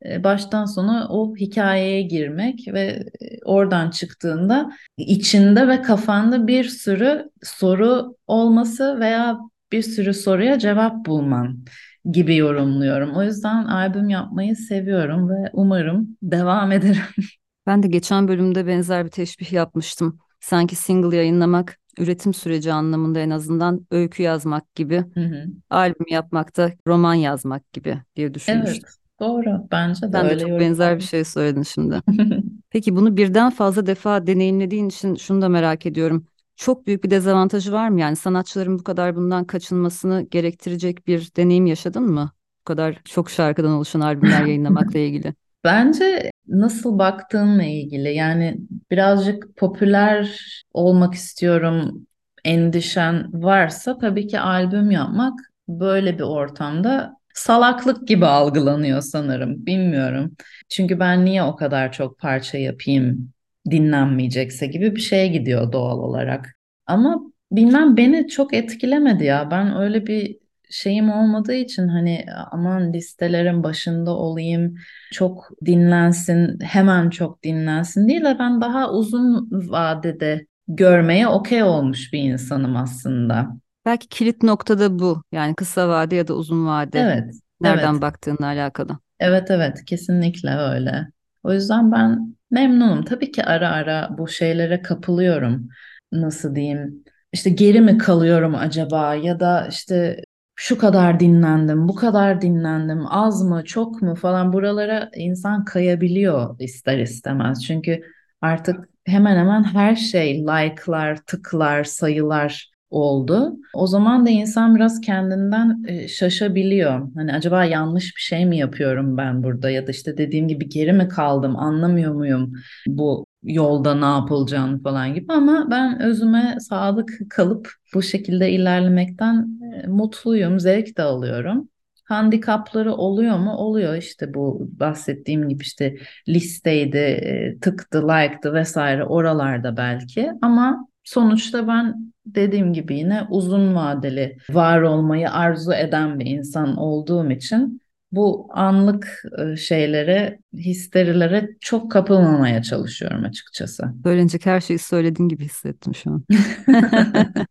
e, 0.05 0.23
baştan 0.23 0.65
sona 0.65 1.07
o 1.09 1.35
hikayeye 1.35 2.01
girmek 2.01 2.67
ve 2.67 2.81
e, 3.21 3.37
oradan 3.45 3.89
çıktığında 3.89 4.71
içinde 4.97 5.67
ve 5.67 5.81
kafanda 5.81 6.47
bir 6.47 6.63
sürü 6.63 7.29
soru 7.43 8.15
olması 8.27 8.99
veya 8.99 9.37
bir 9.71 9.81
sürü 9.81 10.13
soruya 10.13 10.59
cevap 10.59 11.05
bulman 11.05 11.65
gibi 12.11 12.35
yorumluyorum. 12.35 13.15
O 13.15 13.23
yüzden 13.23 13.63
albüm 13.63 14.09
yapmayı 14.09 14.55
seviyorum 14.55 15.29
ve 15.29 15.49
umarım 15.53 16.17
devam 16.21 16.71
ederim. 16.71 17.01
Ben 17.67 17.83
de 17.83 17.87
geçen 17.87 18.27
bölümde 18.27 18.67
benzer 18.67 19.05
bir 19.05 19.09
teşbih 19.09 19.51
yapmıştım. 19.51 20.19
Sanki 20.39 20.75
single 20.75 21.15
yayınlamak 21.15 21.77
üretim 21.99 22.33
süreci 22.33 22.73
anlamında 22.73 23.19
en 23.19 23.29
azından 23.29 23.87
öykü 23.91 24.23
yazmak 24.23 24.75
gibi, 24.75 25.05
hı 25.13 25.19
hı. 25.19 25.45
albüm 25.69 26.07
yapmak 26.09 26.57
da 26.57 26.71
roman 26.87 27.13
yazmak 27.13 27.73
gibi 27.73 27.97
diye 28.15 28.33
düşünmüştüm. 28.33 28.83
Evet, 28.83 28.95
doğru. 29.19 29.67
Bence 29.71 30.07
de 30.07 30.11
Sen 30.11 30.25
öyle 30.25 30.35
de 30.35 30.39
çok 30.39 30.59
benzer 30.59 30.97
bir 30.97 31.03
şey 31.03 31.23
söyledin 31.23 31.63
şimdi. 31.63 32.01
Peki 32.69 32.95
bunu 32.95 33.17
birden 33.17 33.49
fazla 33.49 33.85
defa 33.85 34.27
deneyimlediğin 34.27 34.87
için 34.87 35.15
şunu 35.15 35.41
da 35.41 35.49
merak 35.49 35.85
ediyorum 35.85 36.25
çok 36.57 36.87
büyük 36.87 37.03
bir 37.03 37.09
dezavantajı 37.09 37.71
var 37.71 37.89
mı? 37.89 38.01
Yani 38.01 38.15
sanatçıların 38.15 38.79
bu 38.79 38.83
kadar 38.83 39.15
bundan 39.15 39.45
kaçınmasını 39.45 40.27
gerektirecek 40.31 41.07
bir 41.07 41.29
deneyim 41.37 41.65
yaşadın 41.65 42.03
mı? 42.03 42.31
Bu 42.59 42.63
kadar 42.63 43.01
çok 43.05 43.29
şarkıdan 43.29 43.71
oluşan 43.71 43.99
albümler 43.99 44.41
yayınlamakla 44.45 44.99
ilgili. 44.99 45.33
Bence 45.63 46.31
nasıl 46.47 46.99
baktığınla 46.99 47.63
ilgili. 47.63 48.13
Yani 48.13 48.57
birazcık 48.91 49.55
popüler 49.55 50.41
olmak 50.73 51.13
istiyorum 51.13 52.07
endişen 52.45 53.43
varsa 53.43 53.97
tabii 53.97 54.27
ki 54.27 54.39
albüm 54.39 54.91
yapmak 54.91 55.39
böyle 55.67 56.17
bir 56.17 56.23
ortamda 56.23 57.17
salaklık 57.33 58.07
gibi 58.07 58.25
algılanıyor 58.25 59.01
sanırım. 59.01 59.65
Bilmiyorum. 59.65 60.35
Çünkü 60.69 60.99
ben 60.99 61.25
niye 61.25 61.43
o 61.43 61.55
kadar 61.55 61.91
çok 61.91 62.19
parça 62.19 62.57
yapayım 62.57 63.33
dinlenmeyecekse 63.71 64.67
gibi 64.67 64.95
bir 64.95 65.01
şeye 65.01 65.27
gidiyor 65.27 65.71
doğal 65.71 65.99
olarak. 65.99 66.57
Ama 66.85 67.21
bilmem 67.51 67.97
beni 67.97 68.27
çok 68.27 68.53
etkilemedi 68.53 69.23
ya. 69.23 69.51
Ben 69.51 69.77
öyle 69.77 70.07
bir 70.07 70.37
şeyim 70.69 71.09
olmadığı 71.09 71.53
için 71.53 71.87
hani 71.87 72.25
aman 72.51 72.93
listelerin 72.93 73.63
başında 73.63 74.11
olayım, 74.11 74.75
çok 75.11 75.49
dinlensin, 75.65 76.59
hemen 76.59 77.09
çok 77.09 77.43
dinlensin 77.43 78.09
değil 78.09 78.21
de 78.21 78.35
ben 78.39 78.61
daha 78.61 78.91
uzun 78.91 79.49
vadede 79.51 80.45
görmeye 80.67 81.27
okey 81.27 81.63
olmuş 81.63 82.13
bir 82.13 82.19
insanım 82.19 82.75
aslında. 82.75 83.47
Belki 83.85 84.07
kilit 84.07 84.43
noktada 84.43 84.99
bu. 84.99 85.21
Yani 85.31 85.55
kısa 85.55 85.89
vade 85.89 86.15
ya 86.15 86.27
da 86.27 86.33
uzun 86.33 86.67
vade. 86.67 86.99
Evet. 86.99 87.33
Nereden 87.61 87.91
evet. 87.91 88.01
baktığınla 88.01 88.45
alakalı. 88.45 88.97
Evet 89.19 89.51
evet 89.51 89.85
kesinlikle 89.85 90.49
öyle. 90.49 91.07
O 91.47 91.53
yüzden 91.53 91.91
ben 91.91 92.35
memnunum. 92.51 93.05
Tabii 93.05 93.31
ki 93.31 93.43
ara 93.45 93.69
ara 93.69 94.09
bu 94.17 94.27
şeylere 94.27 94.81
kapılıyorum. 94.81 95.69
Nasıl 96.11 96.55
diyeyim? 96.55 97.03
İşte 97.33 97.49
geri 97.49 97.81
mi 97.81 97.97
kalıyorum 97.97 98.55
acaba 98.55 99.15
ya 99.15 99.39
da 99.39 99.67
işte 99.71 100.21
şu 100.55 100.77
kadar 100.77 101.19
dinlendim, 101.19 101.87
bu 101.87 101.95
kadar 101.95 102.41
dinlendim, 102.41 103.03
az 103.09 103.43
mı, 103.43 103.63
çok 103.65 104.01
mu 104.01 104.15
falan 104.15 104.53
buralara 104.53 105.09
insan 105.15 105.65
kayabiliyor 105.65 106.59
ister 106.59 106.97
istemez. 106.97 107.63
Çünkü 107.65 108.01
artık 108.41 108.89
hemen 109.05 109.37
hemen 109.37 109.63
her 109.63 109.95
şey 109.95 110.41
like'lar, 110.41 111.15
tıklar, 111.15 111.83
sayılar 111.83 112.71
oldu. 112.89 113.57
O 113.73 113.87
zaman 113.87 114.25
da 114.25 114.29
insan 114.29 114.75
biraz 114.75 115.01
kendinden 115.01 115.83
e, 115.87 116.07
şaşabiliyor. 116.07 117.11
Hani 117.15 117.33
acaba 117.33 117.65
yanlış 117.65 118.15
bir 118.15 118.21
şey 118.21 118.45
mi 118.45 118.57
yapıyorum 118.57 119.17
ben 119.17 119.43
burada 119.43 119.69
ya 119.69 119.87
da 119.87 119.91
işte 119.91 120.17
dediğim 120.17 120.47
gibi 120.47 120.69
geri 120.69 120.93
mi 120.93 121.07
kaldım, 121.07 121.57
anlamıyor 121.57 122.13
muyum 122.13 122.53
bu 122.87 123.25
yolda 123.43 123.95
ne 123.95 124.05
yapılacağını 124.05 124.83
falan 124.83 125.13
gibi 125.13 125.33
ama 125.33 125.67
ben 125.71 126.01
özüme 126.01 126.57
sadık 126.59 127.09
kalıp 127.29 127.71
bu 127.93 128.01
şekilde 128.01 128.51
ilerlemekten 128.51 129.59
e, 129.83 129.87
mutluyum, 129.87 130.59
zevk 130.59 130.97
de 130.97 131.01
alıyorum. 131.01 131.69
Handikapları 132.05 132.93
oluyor 132.93 133.37
mu? 133.37 133.53
Oluyor 133.57 133.95
işte 133.95 134.33
bu 134.33 134.67
bahsettiğim 134.79 135.49
gibi 135.49 135.63
işte 135.63 135.97
listeydi, 136.29 136.97
e, 136.97 137.59
tıktı, 137.61 138.07
like'dı 138.07 138.53
vesaire 138.53 139.05
oralarda 139.05 139.77
belki 139.77 140.31
ama 140.41 140.87
sonuçta 141.07 141.67
ben 141.67 142.13
dediğim 142.25 142.73
gibi 142.73 142.97
yine 142.97 143.27
uzun 143.29 143.75
vadeli 143.75 144.37
var 144.49 144.81
olmayı 144.81 145.31
arzu 145.31 145.73
eden 145.73 146.19
bir 146.19 146.25
insan 146.25 146.77
olduğum 146.77 147.31
için 147.31 147.81
bu 148.11 148.47
anlık 148.51 149.23
e, 149.39 149.55
şeylere, 149.55 150.39
histerilere 150.53 151.49
çok 151.59 151.91
kapılmamaya 151.91 152.63
çalışıyorum 152.63 153.23
açıkçası. 153.23 153.83
Söylenecek 154.03 154.45
her 154.45 154.61
şeyi 154.61 154.79
söylediğin 154.79 155.29
gibi 155.29 155.45
hissettim 155.45 155.95
şu 155.95 156.11
an. 156.11 156.23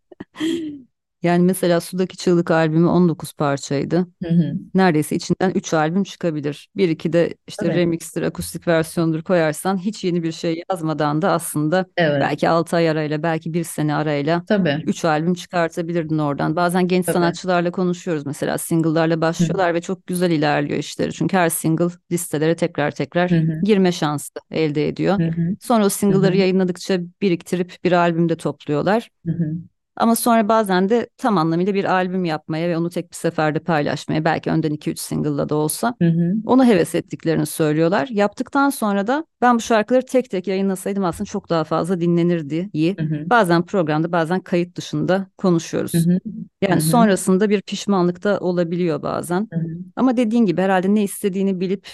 Yani 1.26 1.42
mesela 1.42 1.80
Sudaki 1.80 2.16
Çığlık 2.16 2.50
albümü 2.50 2.86
19 2.86 3.32
parçaydı. 3.32 4.06
Hı 4.22 4.28
hı. 4.28 4.52
Neredeyse 4.74 5.16
içinden 5.16 5.50
3 5.54 5.74
albüm 5.74 6.04
çıkabilir. 6.04 6.68
Bir 6.76 6.88
iki 6.88 7.12
de 7.12 7.34
işte 7.48 7.66
evet. 7.66 7.76
remixtir, 7.76 8.22
akustik 8.22 8.68
versiyondur 8.68 9.22
koyarsan 9.22 9.76
hiç 9.76 10.04
yeni 10.04 10.22
bir 10.22 10.32
şey 10.32 10.62
yazmadan 10.70 11.22
da 11.22 11.30
aslında 11.32 11.86
evet. 11.96 12.20
belki 12.20 12.48
6 12.48 12.76
ay 12.76 12.90
arayla, 12.90 13.22
belki 13.22 13.54
bir 13.54 13.64
sene 13.64 13.94
arayla 13.94 14.42
3 14.86 15.04
albüm 15.04 15.34
çıkartabilirdin 15.34 16.18
oradan. 16.18 16.56
Bazen 16.56 16.88
genç 16.88 17.06
Tabii. 17.06 17.14
sanatçılarla 17.14 17.70
konuşuyoruz 17.70 18.26
mesela 18.26 18.58
single'larla 18.58 19.20
başlıyorlar 19.20 19.70
hı. 19.70 19.74
ve 19.74 19.80
çok 19.80 20.06
güzel 20.06 20.30
ilerliyor 20.30 20.78
işleri. 20.78 21.12
Çünkü 21.12 21.36
her 21.36 21.48
single 21.48 21.88
listelere 22.12 22.56
tekrar 22.56 22.90
tekrar 22.90 23.30
hı 23.30 23.36
hı. 23.36 23.60
girme 23.62 23.92
şansı 23.92 24.30
elde 24.50 24.88
ediyor. 24.88 25.18
Hı 25.18 25.24
hı. 25.24 25.56
Sonra 25.60 25.84
o 25.84 25.88
single'ları 25.88 26.36
yayınladıkça 26.36 26.98
biriktirip 27.22 27.76
bir 27.84 27.92
albümde 27.92 28.36
topluyorlar. 28.36 29.08
Hı 29.26 29.32
hı. 29.32 29.52
Ama 29.96 30.16
sonra 30.16 30.48
bazen 30.48 30.88
de 30.88 31.08
tam 31.16 31.38
anlamıyla 31.38 31.74
bir 31.74 31.84
albüm 31.84 32.24
yapmaya 32.24 32.68
ve 32.68 32.76
onu 32.78 32.90
tek 32.90 33.10
bir 33.10 33.16
seferde 33.16 33.58
paylaşmaya 33.58 34.24
belki 34.24 34.50
önden 34.50 34.70
2-3 34.70 34.98
single'la 34.98 35.48
da 35.48 35.54
olsa 35.54 35.94
hı 36.02 36.08
hı. 36.08 36.32
onu 36.46 36.64
heves 36.64 36.94
ettiklerini 36.94 37.46
söylüyorlar. 37.46 38.08
Yaptıktan 38.10 38.70
sonra 38.70 39.06
da 39.06 39.24
ben 39.42 39.54
bu 39.56 39.60
şarkıları 39.60 40.06
tek 40.06 40.30
tek 40.30 40.46
yayınlasaydım 40.46 41.04
aslında 41.04 41.24
çok 41.24 41.50
daha 41.50 41.64
fazla 41.64 42.00
dinlenirdi. 42.00 42.70
İyi. 42.72 42.96
Hı 42.98 43.02
hı. 43.02 43.30
Bazen 43.30 43.66
programda 43.66 44.12
bazen 44.12 44.40
kayıt 44.40 44.76
dışında 44.76 45.26
konuşuyoruz. 45.38 45.94
Hı 45.94 45.98
hı. 45.98 46.18
Yani 46.62 46.74
hı 46.74 46.76
hı. 46.76 46.80
sonrasında 46.80 47.50
bir 47.50 47.62
pişmanlık 47.62 48.24
da 48.24 48.40
olabiliyor 48.40 49.02
bazen. 49.02 49.48
Hı 49.52 49.58
hı. 49.60 49.66
Ama 49.96 50.16
dediğin 50.16 50.46
gibi 50.46 50.60
herhalde 50.60 50.94
ne 50.94 51.04
istediğini 51.04 51.60
bilip 51.60 51.88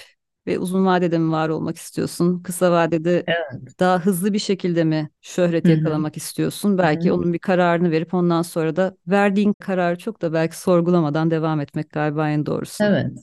ve 0.46 0.58
uzun 0.58 0.86
vadede 0.86 1.18
mi 1.18 1.32
var 1.32 1.48
olmak 1.48 1.76
istiyorsun? 1.76 2.42
Kısa 2.42 2.72
vadede 2.72 3.26
Evet. 3.26 3.76
daha 3.80 4.00
hızlı 4.06 4.32
bir 4.32 4.38
şekilde 4.38 4.84
mi 4.84 5.10
şöhret 5.20 5.68
yakalamak 5.68 6.16
istiyorsun? 6.16 6.78
Belki 6.78 7.12
hı. 7.12 7.12
onun 7.12 7.32
bir 7.32 7.38
kararını 7.38 7.90
verip 7.90 8.14
ondan 8.14 8.42
sonra 8.42 8.76
da 8.76 8.96
verdiğin 9.06 9.52
kararı 9.52 9.98
çok 9.98 10.22
da 10.22 10.32
belki 10.32 10.58
sorgulamadan 10.60 11.30
devam 11.30 11.60
etmek 11.60 11.90
galiba 11.90 12.30
en 12.30 12.46
doğrusu. 12.46 12.92
Evet. 12.92 13.18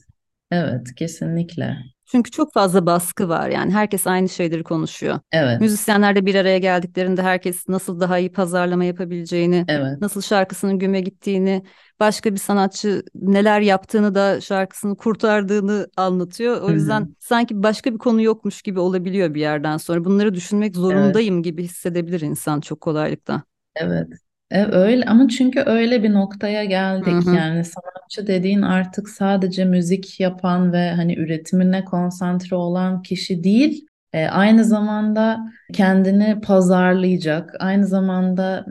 Evet, 0.50 0.94
kesinlikle. 0.96 1.76
Çünkü 2.10 2.30
çok 2.30 2.52
fazla 2.52 2.86
baskı 2.86 3.28
var 3.28 3.48
yani 3.48 3.72
herkes 3.72 4.06
aynı 4.06 4.28
şeyleri 4.28 4.64
konuşuyor. 4.64 5.18
Evet. 5.32 5.60
Müzisyenler 5.60 6.16
de 6.16 6.26
bir 6.26 6.34
araya 6.34 6.58
geldiklerinde 6.58 7.22
herkes 7.22 7.68
nasıl 7.68 8.00
daha 8.00 8.18
iyi 8.18 8.32
pazarlama 8.32 8.84
yapabileceğini, 8.84 9.64
Evet. 9.68 10.00
nasıl 10.00 10.20
şarkısının 10.22 10.78
güme 10.78 11.00
gittiğini, 11.00 11.62
başka 12.00 12.32
bir 12.32 12.38
sanatçı 12.38 13.02
neler 13.14 13.60
yaptığını 13.60 14.14
da 14.14 14.40
şarkısını 14.40 14.96
kurtardığını 14.96 15.88
anlatıyor. 15.96 16.60
O 16.62 16.70
yüzden 16.70 17.16
sanki 17.18 17.62
başka 17.62 17.92
bir 17.92 17.98
konu 17.98 18.22
yokmuş 18.22 18.62
gibi 18.62 18.80
olabiliyor 18.80 19.34
bir 19.34 19.40
yerden 19.40 19.76
sonra. 19.76 20.04
Bunları 20.04 20.34
düşünmek 20.34 20.66
Evet. 20.66 20.76
zorundayım 20.76 21.42
gibi 21.42 21.62
hissedebilir 21.64 22.20
insan 22.20 22.60
çok 22.60 22.80
kolaylıkla. 22.80 23.42
Evet. 23.74 24.08
E, 24.50 24.64
öyle 24.64 25.04
ama 25.04 25.28
çünkü 25.28 25.62
öyle 25.66 26.02
bir 26.02 26.12
noktaya 26.12 26.64
Hı 27.02 27.04
geldik. 27.04 27.18
hı. 27.18 27.30
Yani 27.32 27.64
sanatçı 27.64 28.26
dediğin 28.26 28.62
artık 28.62 29.08
sadece 29.08 29.64
müzik 29.64 30.20
yapan 30.20 30.72
ve 30.72 30.90
hani 30.90 31.16
üretimine 31.18 31.84
konsantre 31.84 32.56
olan 32.56 33.02
kişi 33.02 33.44
değil. 33.44 33.86
E, 34.12 34.26
aynı 34.26 34.64
zamanda 34.64 35.38
kendini 35.72 36.40
pazarlayacak, 36.40 37.54
aynı 37.60 37.86
zamanda 37.86 38.64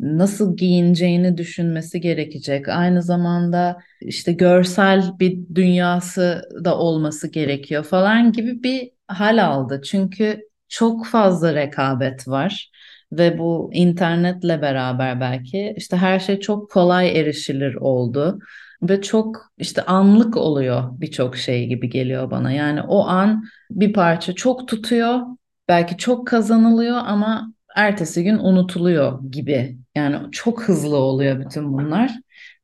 nasıl 0.00 0.56
giyineceğini 0.56 1.36
düşünmesi 1.38 2.00
gerekecek. 2.00 2.68
Aynı 2.68 3.02
zamanda 3.02 3.78
işte 4.00 4.32
görsel 4.32 5.18
bir 5.20 5.38
dünyası 5.54 6.42
da 6.64 6.78
olması 6.78 7.28
gerekiyor 7.32 7.84
falan 7.84 8.32
gibi 8.32 8.62
bir 8.62 8.90
hal 9.08 9.44
aldı. 9.44 9.80
Çünkü 9.84 10.40
çok 10.68 11.06
fazla 11.06 11.54
rekabet 11.54 12.28
var. 12.28 12.71
Ve 13.12 13.38
bu 13.38 13.70
internetle 13.72 14.62
beraber 14.62 15.20
belki 15.20 15.74
işte 15.76 15.96
her 15.96 16.18
şey 16.20 16.40
çok 16.40 16.70
kolay 16.70 17.20
erişilir 17.20 17.74
oldu. 17.74 18.38
Ve 18.82 19.02
çok 19.02 19.52
işte 19.58 19.82
anlık 19.82 20.36
oluyor 20.36 21.00
birçok 21.00 21.36
şey 21.36 21.66
gibi 21.66 21.90
geliyor 21.90 22.30
bana. 22.30 22.52
Yani 22.52 22.82
o 22.82 23.06
an 23.06 23.44
bir 23.70 23.92
parça 23.92 24.32
çok 24.32 24.68
tutuyor, 24.68 25.20
belki 25.68 25.96
çok 25.96 26.26
kazanılıyor 26.26 26.96
ama 26.96 27.52
ertesi 27.76 28.24
gün 28.24 28.38
unutuluyor 28.38 29.22
gibi. 29.30 29.78
Yani 29.94 30.16
çok 30.32 30.62
hızlı 30.68 30.96
oluyor 30.96 31.40
bütün 31.40 31.72
bunlar. 31.72 32.12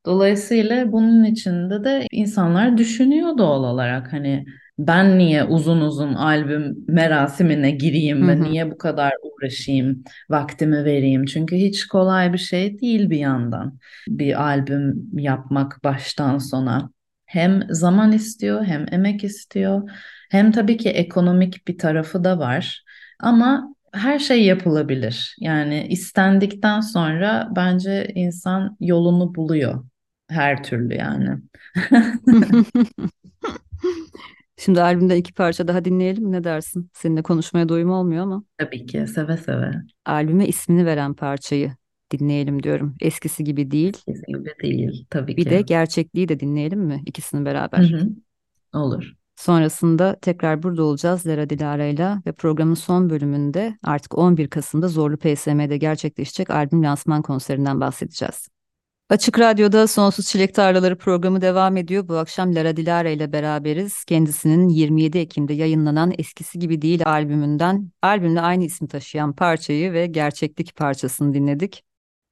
Dolayısıyla 0.05 0.91
bunun 0.91 1.23
içinde 1.23 1.83
de 1.83 2.07
insanlar 2.11 2.77
düşünüyor 2.77 3.37
doğal 3.37 3.63
olarak 3.63 4.13
hani 4.13 4.45
ben 4.79 5.17
niye 5.17 5.43
uzun 5.43 5.81
uzun 5.81 6.13
albüm 6.13 6.77
merasimine 6.87 7.71
gireyim 7.71 8.27
ve 8.27 8.41
niye 8.41 8.71
bu 8.71 8.77
kadar 8.77 9.13
uğraşayım, 9.23 10.03
vaktimi 10.29 10.85
vereyim? 10.85 11.25
Çünkü 11.25 11.55
hiç 11.55 11.87
kolay 11.87 12.33
bir 12.33 12.37
şey 12.37 12.79
değil 12.79 13.09
bir 13.09 13.17
yandan 13.17 13.79
bir 14.07 14.41
albüm 14.41 15.09
yapmak 15.13 15.83
baştan 15.83 16.37
sona. 16.37 16.91
Hem 17.25 17.63
zaman 17.69 18.11
istiyor, 18.11 18.63
hem 18.65 18.85
emek 18.91 19.23
istiyor, 19.23 19.89
hem 20.31 20.51
tabii 20.51 20.77
ki 20.77 20.89
ekonomik 20.89 21.67
bir 21.67 21.77
tarafı 21.77 22.23
da 22.23 22.39
var. 22.39 22.83
Ama 23.19 23.75
her 23.93 24.19
şey 24.19 24.45
yapılabilir. 24.45 25.35
Yani 25.39 25.87
istendikten 25.89 26.79
sonra 26.81 27.49
bence 27.55 28.11
insan 28.15 28.77
yolunu 28.79 29.35
buluyor 29.35 29.83
her 30.29 30.63
türlü 30.63 30.95
yani. 30.95 31.29
Şimdi 34.59 34.81
albümden 34.81 35.15
iki 35.15 35.33
parça 35.33 35.67
daha 35.67 35.85
dinleyelim? 35.85 36.31
Ne 36.31 36.43
dersin? 36.43 36.89
Seninle 36.93 37.21
konuşmaya 37.21 37.69
doyum 37.69 37.91
olmuyor 37.91 38.23
ama. 38.23 38.43
Tabii 38.57 38.85
ki 38.85 39.07
seve 39.07 39.37
seve. 39.37 39.71
Albüme 40.05 40.47
ismini 40.47 40.85
veren 40.85 41.13
parçayı 41.13 41.71
dinleyelim 42.11 42.63
diyorum. 42.63 42.95
Eskisi 43.01 43.43
gibi 43.43 43.71
değil. 43.71 43.97
Eskisi 44.07 44.25
gibi 44.27 44.49
değil 44.63 45.05
tabii 45.09 45.37
Bir 45.37 45.43
ki. 45.43 45.49
de 45.49 45.61
gerçekliği 45.61 46.27
de 46.29 46.39
dinleyelim 46.39 46.79
mi? 46.79 47.03
İkisini 47.05 47.41
Hı 47.41 47.45
beraber. 47.45 47.79
hı, 47.79 48.09
olur. 48.79 49.13
Sonrasında 49.35 50.15
tekrar 50.21 50.63
burada 50.63 50.83
olacağız 50.83 51.27
Lera 51.27 51.49
Dilara'yla 51.49 52.21
ve 52.27 52.31
programın 52.31 52.73
son 52.73 53.09
bölümünde 53.09 53.77
artık 53.83 54.17
11 54.17 54.47
Kasım'da 54.47 54.87
Zorlu 54.87 55.17
PSM'de 55.17 55.77
gerçekleşecek 55.77 56.49
albüm 56.49 56.83
lansman 56.83 57.21
konserinden 57.21 57.79
bahsedeceğiz. 57.79 58.47
Açık 59.09 59.39
Radyo'da 59.39 59.87
Sonsuz 59.87 60.25
Çilek 60.25 60.55
Tarlaları 60.55 60.97
programı 60.97 61.41
devam 61.41 61.77
ediyor. 61.77 62.07
Bu 62.07 62.17
akşam 62.17 62.55
Lara 62.55 62.77
Dilara 62.77 63.09
ile 63.09 63.33
beraberiz. 63.33 64.05
Kendisinin 64.05 64.69
27 64.69 65.17
Ekim'de 65.17 65.53
yayınlanan 65.53 66.13
Eskisi 66.17 66.59
Gibi 66.59 66.81
Değil 66.81 67.05
albümünden 67.05 67.91
albümle 68.01 68.41
aynı 68.41 68.63
ismi 68.63 68.87
taşıyan 68.87 69.33
parçayı 69.33 69.93
ve 69.93 70.07
gerçeklik 70.07 70.75
parçasını 70.75 71.33
dinledik. 71.33 71.83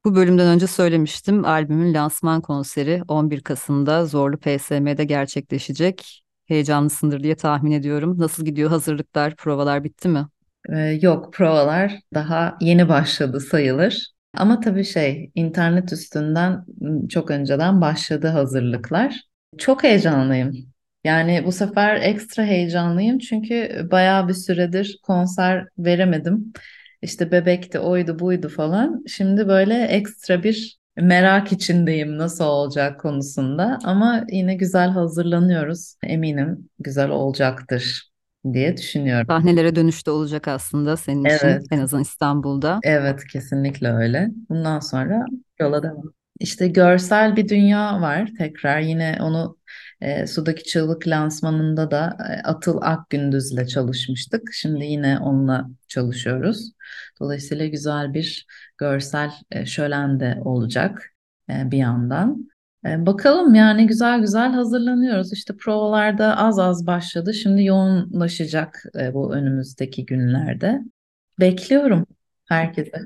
Bu 0.06 0.16
bölümden 0.16 0.48
önce 0.48 0.68
söylemiştim 0.68 1.46
albümün 1.46 1.94
lansman 1.94 2.42
konseri 2.42 3.04
11 3.08 3.42
Kasım'da 3.42 4.06
Zorlu 4.06 4.38
PSM'de 4.38 5.04
gerçekleşecek. 5.04 6.24
Heyecanlısındır 6.46 7.24
diye 7.24 7.36
tahmin 7.36 7.72
ediyorum. 7.72 8.20
Nasıl 8.20 8.46
gidiyor 8.46 8.70
hazırlıklar, 8.70 9.36
provalar 9.36 9.84
bitti 9.84 10.08
mi? 10.10 10.28
Ee, 10.70 11.00
yok 11.02 11.34
provalar 11.34 12.00
daha 12.14 12.58
yeni 12.62 12.90
başladı 12.90 13.40
sayılır. 13.40 14.17
Ama 14.38 14.60
tabii 14.60 14.84
şey 14.86 15.32
internet 15.36 15.94
üstünden 15.94 16.66
çok 17.10 17.32
önceden 17.32 17.82
başladı 17.82 18.28
hazırlıklar. 18.28 19.22
Çok 19.58 19.84
heyecanlıyım. 19.84 20.54
Yani 21.04 21.44
bu 21.46 21.52
sefer 21.52 21.96
ekstra 22.02 22.44
heyecanlıyım 22.44 23.20
çünkü 23.20 23.88
bayağı 23.92 24.28
bir 24.28 24.34
süredir 24.34 25.00
konser 25.04 25.66
veremedim. 25.78 26.54
İşte 27.02 27.32
bebekti, 27.32 27.80
oydu, 27.80 28.20
buydu 28.20 28.50
falan. 28.50 29.04
Şimdi 29.08 29.48
böyle 29.48 29.84
ekstra 29.84 30.44
bir 30.44 30.78
merak 30.98 31.52
içindeyim 31.52 32.18
nasıl 32.18 32.46
olacak 32.46 33.00
konusunda. 33.00 33.80
Ama 33.84 34.26
yine 34.32 34.56
güzel 34.56 34.90
hazırlanıyoruz. 34.90 35.96
Eminim 36.04 36.70
güzel 36.80 37.10
olacaktır 37.10 38.07
diye 38.54 38.78
düşünüyorum. 38.78 39.28
Sahnelere 39.30 39.76
dönüşte 39.76 40.12
olacak 40.12 40.48
aslında 40.48 40.98
senin 40.98 41.26
için 41.26 41.48
Evet. 41.48 41.64
en 41.72 41.80
azından 41.80 42.02
İstanbul'da. 42.02 42.80
Evet, 42.84 43.24
kesinlikle 43.32 43.92
öyle. 43.92 44.30
Bundan 44.50 44.80
sonra 44.80 45.26
yola 45.60 45.84
devam. 45.84 46.14
İşte 46.40 46.68
görsel 46.68 47.36
bir 47.36 47.50
dünya 47.50 48.02
var 48.02 48.30
tekrar. 48.38 48.80
Yine 48.80 49.18
onu 49.22 49.58
e, 50.02 50.28
Sudaki 50.28 50.64
Çığlık 50.64 51.08
lansmanında 51.08 51.92
da 51.92 52.18
e, 52.30 52.42
Atıl 52.48 52.78
Akgündüz'le 52.82 53.68
çalışmıştık. 53.68 54.50
Şimdi 54.54 54.86
yine 54.86 55.20
onunla 55.20 55.70
çalışıyoruz. 55.88 56.72
Dolayısıyla 57.20 57.68
güzel 57.68 58.14
bir 58.14 58.46
görsel 58.78 59.32
e, 59.52 59.66
şölen 59.66 60.20
de 60.20 60.38
olacak 60.46 61.14
e, 61.50 61.72
bir 61.72 61.78
yandan. 61.78 62.50
E, 62.86 63.06
bakalım 63.06 63.56
yani 63.56 63.88
güzel 63.88 64.20
güzel 64.20 64.52
hazırlanıyoruz. 64.52 65.34
İşte 65.34 65.58
provalarda 65.58 66.38
az 66.38 66.60
az 66.60 66.88
başladı. 66.88 67.34
Şimdi 67.34 67.64
yoğunlaşacak 67.64 68.84
e, 69.00 69.14
bu 69.14 69.34
önümüzdeki 69.34 70.06
günlerde. 70.06 70.82
Bekliyorum 71.40 72.06
herkese. 72.46 73.00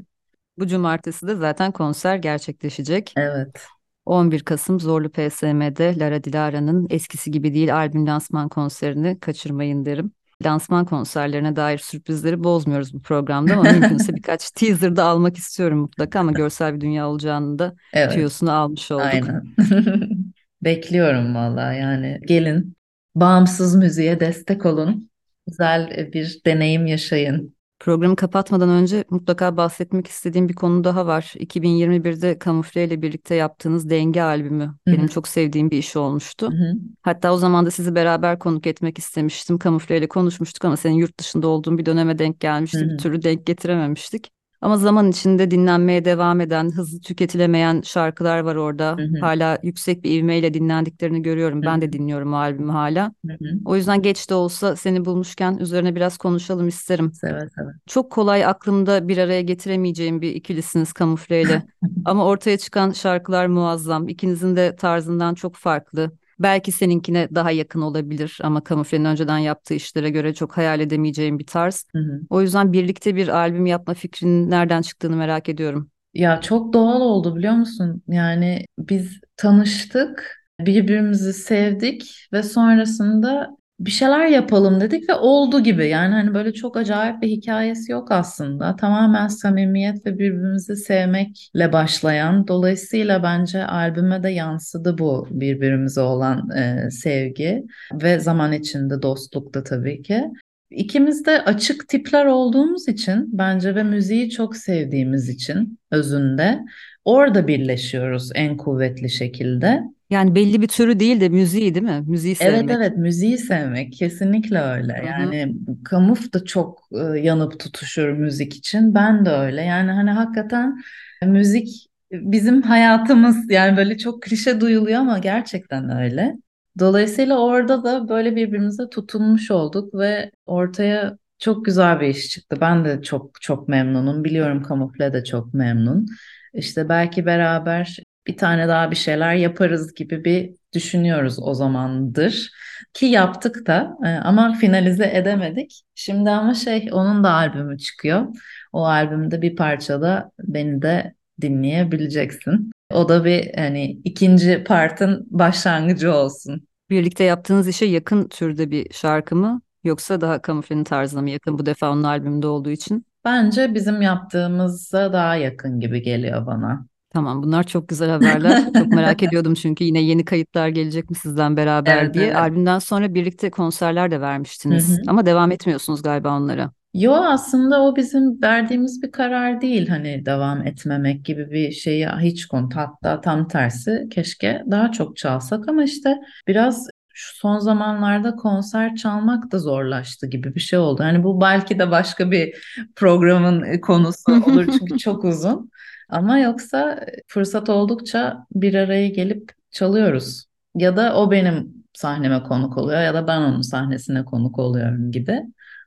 Bu 0.58 0.68
cumartesi 0.68 1.28
de 1.28 1.36
zaten 1.36 1.72
konser 1.72 2.16
gerçekleşecek. 2.16 3.14
Evet. 3.18 3.66
11 4.06 4.44
Kasım 4.44 4.80
Zorlu 4.80 5.10
PSM'de 5.10 6.00
Lara 6.00 6.24
Dilara'nın 6.24 6.88
Eskisi 6.90 7.32
Gibi 7.32 7.54
Değil 7.54 7.76
albüm 7.76 8.08
lansman 8.08 8.50
konserini 8.50 9.20
kaçırmayın 9.20 9.86
derim. 9.86 10.12
Lansman 10.46 10.86
konserlerine 10.86 11.56
dair 11.56 11.78
sürprizleri 11.78 12.44
bozmuyoruz 12.44 12.94
bu 12.94 13.02
programda 13.02 13.54
ama 13.54 13.64
mümkünse 13.64 14.16
birkaç 14.16 14.52
teaser 14.52 14.96
da 14.96 15.04
almak 15.04 15.38
istiyorum 15.38 15.80
mutlaka 15.80 16.20
ama 16.20 16.32
görsel 16.32 16.76
bir 16.76 16.82
dünya 16.82 17.10
olacağını 17.10 17.60
da 17.60 17.76
Evet, 17.94 18.14
tüyosunu 18.14 18.52
almış 18.52 18.92
olduk. 18.92 19.06
aynen. 19.06 19.44
Bekliyorum 20.62 21.36
vallahi 21.36 21.80
yani 21.80 22.20
gelin 22.28 22.76
bağımsız 23.16 23.76
müziğe 23.76 24.20
destek 24.20 24.66
olun. 24.66 25.10
Güzel 25.48 26.10
bir 26.14 26.42
deneyim 26.46 26.86
yaşayın. 26.86 27.56
Programı 27.82 28.16
kapatmadan 28.16 28.70
önce 28.70 29.04
mutlaka 29.10 29.58
bahsetmek 29.58 30.08
istediğim 30.08 30.50
bir 30.50 30.54
konu 30.54 30.84
daha 30.84 31.08
var. 31.08 31.34
2021'de 31.40 32.40
Kamufle 32.40 32.84
ile 32.86 33.02
birlikte 33.02 33.36
yaptığınız 33.36 33.90
Denge 33.90 34.22
albümü 34.22 34.64
Hı 34.64 34.78
benim 34.88 35.08
çok 35.08 35.28
sevdiğim 35.28 35.72
bir 35.72 35.78
iş 35.78 35.96
olmuştu. 35.96 36.52
Hı 36.52 36.56
hı. 36.56 36.74
Hatta 37.02 37.34
o 37.34 37.38
zaman 37.38 37.66
da 37.66 37.72
sizi 37.72 37.96
beraber 37.96 38.40
konuk 38.40 38.68
etmek 38.68 38.98
istemiştim. 38.98 39.58
Kamufle 39.58 39.98
ile 39.98 40.08
konuşmuştuk 40.08 40.66
ama 40.66 40.78
senin 40.78 40.96
yurt 40.96 41.20
dışında 41.20 41.48
olduğun 41.48 41.78
bir 41.78 41.86
döneme 41.86 42.20
denk 42.20 42.40
gelmişti. 42.40 42.80
Bir 42.80 42.94
hı. 42.94 42.98
türlü 42.98 43.24
denk 43.24 43.46
getirememiştik. 43.46 44.32
Ama 44.62 44.78
zaman 44.78 45.10
içinde 45.10 45.52
dinlenmeye 45.52 46.06
devam 46.06 46.42
eden, 46.42 46.72
hızlı 46.72 47.00
tüketilemeyen 47.02 47.82
şarkılar 47.82 48.40
var 48.40 48.56
orada. 48.56 48.98
Hı 48.98 49.02
hı. 49.02 49.20
Hala 49.20 49.58
yüksek 49.64 50.04
bir 50.04 50.12
ivmeyle 50.20 50.54
dinlendiklerini 50.54 51.22
görüyorum. 51.22 51.62
Hı 51.62 51.66
Ben 51.66 51.78
hı. 51.78 51.82
de 51.82 51.94
dinliyorum 51.94 52.34
o 52.34 52.38
albümü 52.38 52.72
hala. 52.72 53.14
Hı 53.26 53.34
hı. 53.34 53.60
O 53.66 53.76
yüzden 53.76 54.02
geç 54.02 54.30
de 54.30 54.34
olsa 54.34 54.76
seni 54.76 55.06
bulmuşken 55.06 55.58
üzerine 55.58 55.96
biraz 55.96 56.18
konuşalım 56.18 56.68
isterim. 56.68 57.12
Seve 57.14 57.40
seve. 57.40 57.72
Çok 57.88 58.12
kolay 58.12 58.46
aklımda 58.46 59.08
bir 59.08 59.18
araya 59.18 59.42
getiremeyeceğim 59.42 60.22
bir 60.22 60.36
ikilisiniz 60.36 60.94
kamufleyle. 60.94 61.64
Ama 62.06 62.26
ortaya 62.26 62.58
çıkan 62.58 62.92
şarkılar 62.92 63.46
muazzam. 63.46 64.08
İkinizin 64.08 64.56
de 64.56 64.76
tarzından 64.76 65.34
çok 65.34 65.56
farklı. 65.56 66.12
Belki 66.44 66.72
seninkine 66.72 67.28
daha 67.36 67.52
yakın 67.52 67.82
olabilir 67.82 68.40
ama 68.44 68.64
Kamufle'nin 68.64 69.06
önceden 69.06 69.38
yaptığı 69.38 69.74
işlere 69.74 70.10
göre 70.10 70.34
çok 70.34 70.58
hayal 70.58 70.80
edemeyeceğim 70.80 71.40
bir 71.40 71.46
tarz. 71.46 71.86
Hı 71.96 72.00
hı. 72.00 72.22
O 72.30 72.42
yüzden 72.42 72.74
birlikte 72.74 73.16
bir 73.16 73.28
albüm 73.28 73.66
yapma 73.66 73.94
fikrinin 73.94 74.50
nereden 74.50 74.82
çıktığını 74.82 75.16
merak 75.16 75.50
ediyorum. 75.50 75.92
Ya 76.14 76.42
çok 76.42 76.74
doğal 76.74 77.02
oldu 77.02 77.36
biliyor 77.36 77.54
musun? 77.54 78.04
Yani 78.08 78.66
biz 78.80 79.20
tanıştık, 79.38 80.38
birbirimizi 80.60 81.34
sevdik 81.34 82.28
ve 82.34 82.44
sonrasında 82.44 83.58
bir 83.86 83.92
şeyler 83.92 84.28
yapalım 84.28 84.82
dedik 84.82 85.10
ve 85.10 85.14
oldu 85.14 85.60
gibi. 85.60 85.88
Yani 85.88 86.14
hani 86.14 86.34
böyle 86.34 86.54
çok 86.54 86.78
acayip 86.78 87.22
bir 87.22 87.28
hikayesi 87.28 87.92
yok 87.92 88.12
aslında. 88.12 88.76
Tamamen 88.76 89.28
samimiyet 89.28 90.06
ve 90.06 90.14
birbirimizi 90.14 90.76
sevmekle 90.76 91.74
başlayan. 91.74 92.48
Dolayısıyla 92.48 93.24
bence 93.24 93.66
albüme 93.66 94.24
de 94.24 94.30
yansıdı 94.30 94.98
bu 94.98 95.28
birbirimize 95.32 96.02
olan 96.02 96.50
e, 96.50 96.92
sevgi 96.92 97.64
ve 97.94 98.20
zaman 98.20 98.52
içinde 98.52 99.02
dostluk 99.02 99.54
da 99.54 99.64
tabii 99.64 100.02
ki. 100.02 100.24
İkimiz 100.70 101.26
de 101.26 101.42
açık 101.42 101.88
tipler 101.88 102.26
olduğumuz 102.26 102.88
için 102.88 103.30
bence 103.38 103.76
ve 103.76 103.84
müziği 103.84 104.30
çok 104.30 104.56
sevdiğimiz 104.58 105.30
için 105.30 105.80
özünde 105.92 106.60
orada 107.06 107.48
birleşiyoruz 107.48 108.30
en 108.36 108.58
kuvvetli 108.58 109.10
şekilde. 109.10 109.82
Yani 110.12 110.36
belli 110.36 110.62
bir 110.62 110.68
türü 110.68 111.00
değil 111.00 111.22
de 111.22 111.30
müziği 111.30 111.76
değil 111.76 111.86
mi? 111.86 112.04
Müziği 112.08 112.36
sevmek. 112.36 112.64
Evet 112.64 112.72
evet 112.78 112.98
müziği 112.98 113.38
sevmek 113.38 113.94
kesinlikle 113.94 114.60
öyle. 114.60 114.94
Hı-hı. 114.94 115.06
Yani 115.06 115.56
Kamuf 115.86 116.34
da 116.34 116.46
çok 116.46 116.88
e, 116.92 117.20
yanıp 117.20 117.60
tutuşur 117.60 118.10
müzik 118.10 118.56
için. 118.56 118.96
Ben 118.96 119.26
de 119.26 119.30
öyle. 119.30 119.62
Yani 119.62 119.92
hani 119.92 120.12
hakikaten 120.12 120.82
müzik 121.24 121.88
bizim 122.12 122.62
hayatımız 122.62 123.52
yani 123.52 123.78
böyle 123.78 123.98
çok 123.98 124.24
klişe 124.24 124.62
duyuluyor 124.62 125.00
ama 125.00 125.20
gerçekten 125.20 125.98
öyle. 125.98 126.36
Dolayısıyla 126.80 127.40
orada 127.40 127.84
da 127.84 128.10
böyle 128.10 128.36
birbirimize 128.36 128.90
tutunmuş 128.90 129.52
olduk 129.52 129.94
ve 129.94 130.32
ortaya 130.46 131.18
çok 131.40 131.66
güzel 131.66 132.00
bir 132.00 132.08
iş 132.08 132.30
çıktı. 132.30 132.58
Ben 132.62 132.86
de 132.86 133.02
çok 133.02 133.42
çok 133.42 133.68
memnunum. 133.68 134.24
Biliyorum 134.24 134.64
Kamufle 134.64 135.14
de 135.14 135.24
çok 135.24 135.54
memnun. 135.54 136.08
İşte 136.54 136.90
belki 136.90 137.26
beraber 137.26 137.98
bir 138.28 138.38
tane 138.38 138.68
daha 138.68 138.92
bir 138.92 138.96
şeyler 138.96 139.36
yaparız 139.36 139.94
gibi 139.94 140.26
bir 140.26 140.56
düşünüyoruz 140.74 141.38
o 141.42 141.54
zamandır. 141.54 142.52
Ki 142.94 143.06
yaptık 143.06 143.68
da 143.68 143.98
e, 144.06 144.08
ama 144.08 144.54
finalize 144.54 145.12
edemedik. 145.14 145.82
Şimdi 145.96 146.30
ama 146.30 146.54
şey 146.54 146.90
onun 146.92 147.24
da 147.24 147.32
albümü 147.32 147.78
çıkıyor. 147.78 148.28
O 148.74 148.86
albümde 148.86 149.42
bir 149.42 149.56
parçada 149.56 150.32
beni 150.40 150.82
de 150.82 151.14
dinleyebileceksin. 151.42 152.72
O 152.94 153.10
da 153.10 153.26
bir 153.26 153.54
hani 153.56 153.92
ikinci 154.04 154.64
partın 154.64 155.28
başlangıcı 155.30 156.14
olsun. 156.14 156.68
Birlikte 156.90 157.24
yaptığınız 157.24 157.68
işe 157.68 157.86
yakın 157.86 158.28
türde 158.28 158.72
bir 158.72 158.94
şarkı 158.94 159.36
mı? 159.36 159.62
Yoksa 159.84 160.22
daha 160.22 160.42
kamuflenin 160.42 160.84
tarzına 160.84 161.22
mı 161.22 161.30
yakın 161.30 161.60
bu 161.60 161.66
defa 161.66 161.92
onun 161.92 162.04
albümünde 162.04 162.48
olduğu 162.48 162.70
için? 162.70 163.06
Bence 163.26 163.74
bizim 163.74 164.02
yaptığımızda 164.02 165.14
daha 165.14 165.36
yakın 165.36 165.80
gibi 165.80 166.02
geliyor 166.02 166.46
bana. 166.46 166.86
Tamam 167.14 167.44
bunlar 167.44 167.64
çok 167.64 167.88
güzel 167.88 168.10
haberler. 168.10 168.74
çok 168.74 168.88
merak 168.88 169.24
ediyordum 169.24 169.54
çünkü 169.54 169.84
yine 169.84 170.02
yeni 170.02 170.26
kayıtlar 170.26 170.68
gelecek 170.68 171.10
mi 171.10 171.16
sizden 171.16 171.58
beraber 171.58 172.04
evet, 172.04 172.14
diye. 172.14 172.26
Evet. 172.26 172.36
Albümden 172.36 172.80
sonra 172.80 173.14
birlikte 173.14 173.52
konserler 173.52 174.12
de 174.12 174.22
vermiştiniz. 174.22 174.90
Hı 174.90 174.94
hı. 174.94 174.98
Ama 175.08 175.26
devam 175.26 175.52
etmiyorsunuz 175.52 176.02
galiba 176.02 176.38
onlara. 176.38 176.72
Yo 176.94 177.14
aslında 177.14 177.82
o 177.82 177.96
bizim 177.96 178.42
verdiğimiz 178.42 179.02
bir 179.02 179.12
karar 179.12 179.62
değil 179.62 179.88
hani 179.88 180.26
devam 180.26 180.68
etmemek 180.68 181.26
gibi 181.26 181.52
bir 181.52 181.72
şeyi 181.72 182.08
hiç 182.08 182.46
konu 182.46 182.70
hatta 182.76 183.22
tam 183.22 183.48
tersi 183.48 184.08
keşke 184.12 184.64
daha 184.72 184.92
çok 184.92 185.18
çalsak 185.18 185.68
ama 185.68 185.84
işte 185.84 186.18
biraz 186.48 186.88
şu 187.14 187.38
son 187.38 187.60
zamanlarda 187.60 188.36
konser 188.36 188.96
çalmak 188.96 189.52
da 189.52 189.60
zorlaştı 189.60 190.28
gibi 190.28 190.56
bir 190.56 190.60
şey 190.60 190.80
oldu. 190.80 191.04
Hani 191.04 191.24
bu 191.24 191.42
belki 191.42 191.80
de 191.80 191.92
başka 191.92 192.32
bir 192.32 192.56
programın 192.96 193.82
konusu 193.82 194.32
olur 194.48 194.66
çünkü 194.80 194.98
çok 194.98 195.24
uzun. 195.24 195.72
Ama 196.12 196.40
yoksa 196.40 197.06
fırsat 197.28 197.70
oldukça 197.70 198.46
bir 198.56 198.74
araya 198.74 199.08
gelip 199.10 199.52
çalıyoruz. 199.72 200.46
Ya 200.76 200.98
da 200.98 201.16
o 201.18 201.32
benim 201.32 201.74
sahneme 201.94 202.44
konuk 202.44 202.78
oluyor 202.78 203.02
ya 203.02 203.14
da 203.14 203.28
ben 203.28 203.42
onun 203.42 203.62
sahnesine 203.62 204.26
konuk 204.26 204.60
oluyorum 204.60 205.12
gibi. 205.12 205.42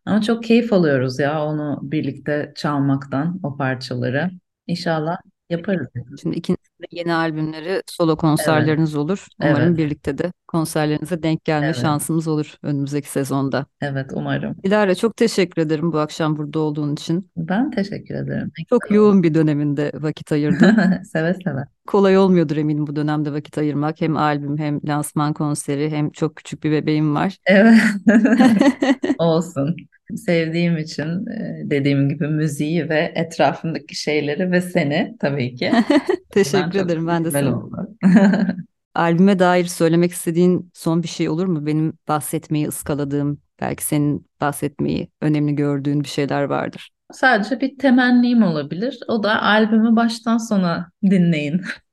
Ama 0.07 0.23
çok 0.23 0.45
keyif 0.45 0.73
alıyoruz 0.73 1.19
ya 1.19 1.45
onu 1.47 1.79
birlikte 1.83 2.53
çalmaktan 2.57 3.41
o 3.43 3.57
parçaları. 3.57 4.31
İnşallah 4.67 5.17
yaparız. 5.51 5.87
Şimdi 6.23 6.37
ikinizin 6.37 6.83
de 6.83 6.87
yeni 6.91 7.15
albümleri, 7.15 7.83
solo 7.87 8.17
konserleriniz 8.17 8.95
evet. 8.95 9.05
olur. 9.05 9.27
Umarım 9.41 9.69
evet. 9.69 9.79
birlikte 9.79 10.19
de 10.19 10.33
konserlerinize 10.49 11.23
denk 11.23 11.45
gelme 11.45 11.67
evet. 11.67 11.77
şansımız 11.77 12.29
olur 12.29 12.55
önümüzdeki 12.63 13.09
sezonda. 13.09 13.67
Evet 13.81 14.11
umarım. 14.15 14.57
Dilara 14.65 14.95
çok 14.95 15.17
teşekkür 15.17 15.63
ederim 15.63 15.93
bu 15.93 15.99
akşam 15.99 16.37
burada 16.37 16.59
olduğun 16.59 16.93
için. 16.93 17.31
Ben 17.37 17.71
teşekkür 17.71 18.15
ederim. 18.15 18.53
Çok 18.69 18.91
yoğun 18.91 19.23
bir 19.23 19.35
döneminde 19.35 19.93
vakit 19.95 20.33
ayırdın. 20.33 20.77
seve 21.13 21.35
seve. 21.35 21.65
Kolay 21.87 22.19
olmuyordur 22.19 22.57
eminim 22.57 22.87
bu 22.87 22.97
dönemde 22.97 23.33
vakit 23.33 23.59
ayırmak. 23.59 24.01
Hem 24.01 24.17
albüm 24.17 24.59
hem 24.59 24.81
lansman 24.87 25.33
konseri 25.33 25.91
hem 25.91 26.11
çok 26.11 26.37
küçük 26.37 26.65
bir 26.65 26.71
bebeğim 26.71 27.15
var. 27.15 27.39
Evet. 27.47 27.75
Olsun 29.19 29.77
sevdiğim 30.17 30.79
için 30.79 31.27
dediğim 31.71 32.09
gibi 32.09 32.29
müziği 32.29 32.89
ve 32.89 33.13
etrafındaki 33.15 33.95
şeyleri 33.95 34.51
ve 34.51 34.61
seni 34.61 35.17
tabii 35.21 35.55
ki. 35.55 35.73
Teşekkür 36.31 36.79
ederim 36.79 37.07
ben 37.07 37.25
de 37.25 37.31
sana. 37.31 37.63
Albüme 38.95 39.39
dair 39.39 39.65
söylemek 39.65 40.13
istediğin 40.13 40.71
son 40.75 41.03
bir 41.03 41.09
şey 41.09 41.29
olur 41.29 41.47
mu? 41.47 41.67
Benim 41.67 41.93
bahsetmeyi 42.09 42.69
ıskaladığım, 42.69 43.41
belki 43.61 43.85
senin 43.85 44.27
bahsetmeyi 44.41 45.09
önemli 45.21 45.55
gördüğün 45.55 46.01
bir 46.01 46.09
şeyler 46.09 46.43
vardır. 46.43 46.91
Sadece 47.13 47.61
bir 47.61 47.79
temennim 47.79 48.43
olabilir. 48.43 48.99
O 49.09 49.23
da 49.23 49.43
albümü 49.43 49.97
baştan 49.97 50.39
sona 50.39 50.91
dinleyin. 51.03 51.63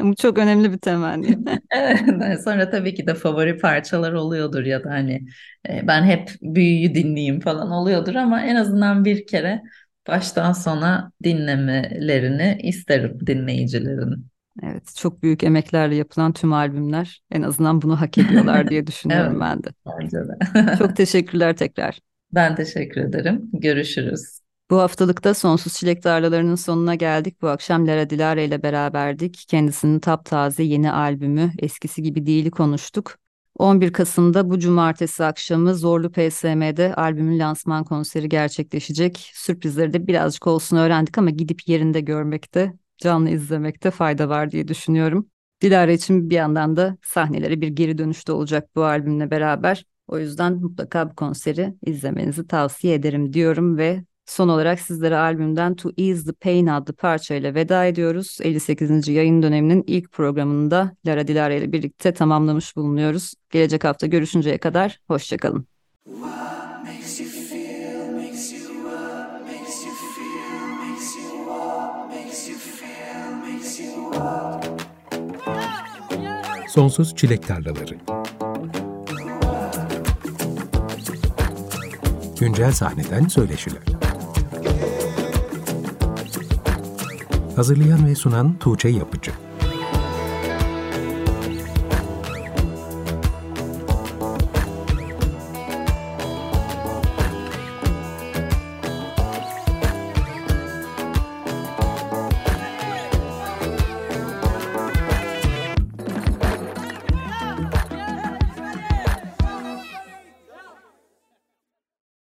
Bu 0.00 0.14
çok 0.16 0.38
önemli 0.38 0.72
bir 0.72 0.78
temenni. 0.78 1.38
evet, 1.70 2.44
sonra 2.44 2.70
tabii 2.70 2.94
ki 2.94 3.06
de 3.06 3.14
favori 3.14 3.58
parçalar 3.58 4.12
oluyordur 4.12 4.64
ya 4.64 4.84
da 4.84 4.90
hani 4.90 5.26
e, 5.68 5.86
ben 5.86 6.04
hep 6.04 6.30
büyüyü 6.42 6.94
dinleyeyim 6.94 7.40
falan 7.40 7.70
oluyordur 7.70 8.14
ama 8.14 8.42
en 8.42 8.56
azından 8.56 9.04
bir 9.04 9.26
kere 9.26 9.62
baştan 10.08 10.52
sona 10.52 11.12
dinlemelerini 11.24 12.58
isterim 12.62 13.18
dinleyicilerin. 13.26 14.26
Evet, 14.62 14.94
çok 14.96 15.22
büyük 15.22 15.44
emeklerle 15.44 15.94
yapılan 15.94 16.32
tüm 16.32 16.52
albümler 16.52 17.22
en 17.30 17.42
azından 17.42 17.82
bunu 17.82 18.00
hak 18.00 18.18
ediyorlar 18.18 18.68
diye 18.70 18.86
düşünüyorum 18.86 19.40
evet, 19.40 19.40
ben 19.40 19.62
de. 19.64 19.68
Bence 19.86 20.16
de. 20.18 20.36
çok 20.74 20.96
teşekkürler 20.96 21.56
tekrar. 21.56 22.00
Ben 22.32 22.54
teşekkür 22.56 23.00
ederim. 23.00 23.50
Görüşürüz. 23.52 24.40
Bu 24.70 24.78
haftalıkta 24.78 25.34
Sonsuz 25.34 25.74
Çilek 25.74 26.02
Tarlalarının 26.02 26.54
sonuna 26.54 26.94
geldik. 26.94 27.42
Bu 27.42 27.48
akşam 27.48 27.86
Lara 27.86 28.10
Dilara 28.10 28.40
ile 28.40 28.62
beraberdik. 28.62 29.44
Kendisinin 29.48 30.00
taptaze 30.00 30.62
yeni 30.62 30.92
albümü 30.92 31.52
Eskisi 31.58 32.02
Gibi 32.02 32.26
Değil'i 32.26 32.50
konuştuk. 32.50 33.16
11 33.58 33.92
Kasım'da 33.92 34.50
bu 34.50 34.58
cumartesi 34.58 35.24
akşamı 35.24 35.74
Zorlu 35.74 36.12
PSM'de 36.12 36.94
albümün 36.94 37.38
lansman 37.38 37.84
konseri 37.84 38.28
gerçekleşecek. 38.28 39.30
Sürprizleri 39.34 39.92
de 39.92 40.06
birazcık 40.06 40.46
olsun 40.46 40.76
öğrendik 40.76 41.18
ama 41.18 41.30
gidip 41.30 41.68
yerinde 41.68 42.00
görmekte, 42.00 42.72
canlı 42.98 43.30
izlemekte 43.30 43.90
fayda 43.90 44.28
var 44.28 44.50
diye 44.50 44.68
düşünüyorum. 44.68 45.26
Dilara 45.60 45.92
için 45.92 46.30
bir 46.30 46.34
yandan 46.34 46.76
da 46.76 46.96
sahnelere 47.02 47.60
bir 47.60 47.68
geri 47.68 47.98
dönüşte 47.98 48.32
olacak 48.32 48.68
bu 48.76 48.84
albümle 48.84 49.30
beraber. 49.30 49.84
O 50.08 50.18
yüzden 50.18 50.52
mutlaka 50.52 51.10
bu 51.10 51.14
konseri 51.14 51.74
izlemenizi 51.86 52.46
tavsiye 52.46 52.94
ederim 52.94 53.32
diyorum 53.32 53.78
ve 53.78 54.04
Son 54.26 54.48
olarak 54.48 54.80
sizlere 54.80 55.16
albümden 55.16 55.74
To 55.74 55.90
Ease 55.96 56.24
the 56.24 56.32
Pain 56.32 56.66
adlı 56.66 56.92
parçayla 56.92 57.54
veda 57.54 57.84
ediyoruz. 57.84 58.38
58. 58.42 59.08
yayın 59.08 59.42
döneminin 59.42 59.84
ilk 59.86 60.12
programında 60.12 60.96
Lara 61.06 61.28
Dilara 61.28 61.54
ile 61.54 61.72
birlikte 61.72 62.12
tamamlamış 62.12 62.76
bulunuyoruz. 62.76 63.34
Gelecek 63.50 63.84
hafta 63.84 64.06
görüşünceye 64.06 64.58
kadar 64.58 65.00
hoşçakalın. 65.08 65.66
Sonsuz 76.68 77.16
Çilek 77.16 77.46
Tarlaları 77.46 77.94
Güncel 82.40 82.72
sahneden 82.72 83.28
söyleşiler 83.28 83.95
Hazırlayan 87.56 88.06
ve 88.06 88.14
sunan 88.14 88.58
Tuğçe 88.58 88.88
Yapıcı 88.88 89.32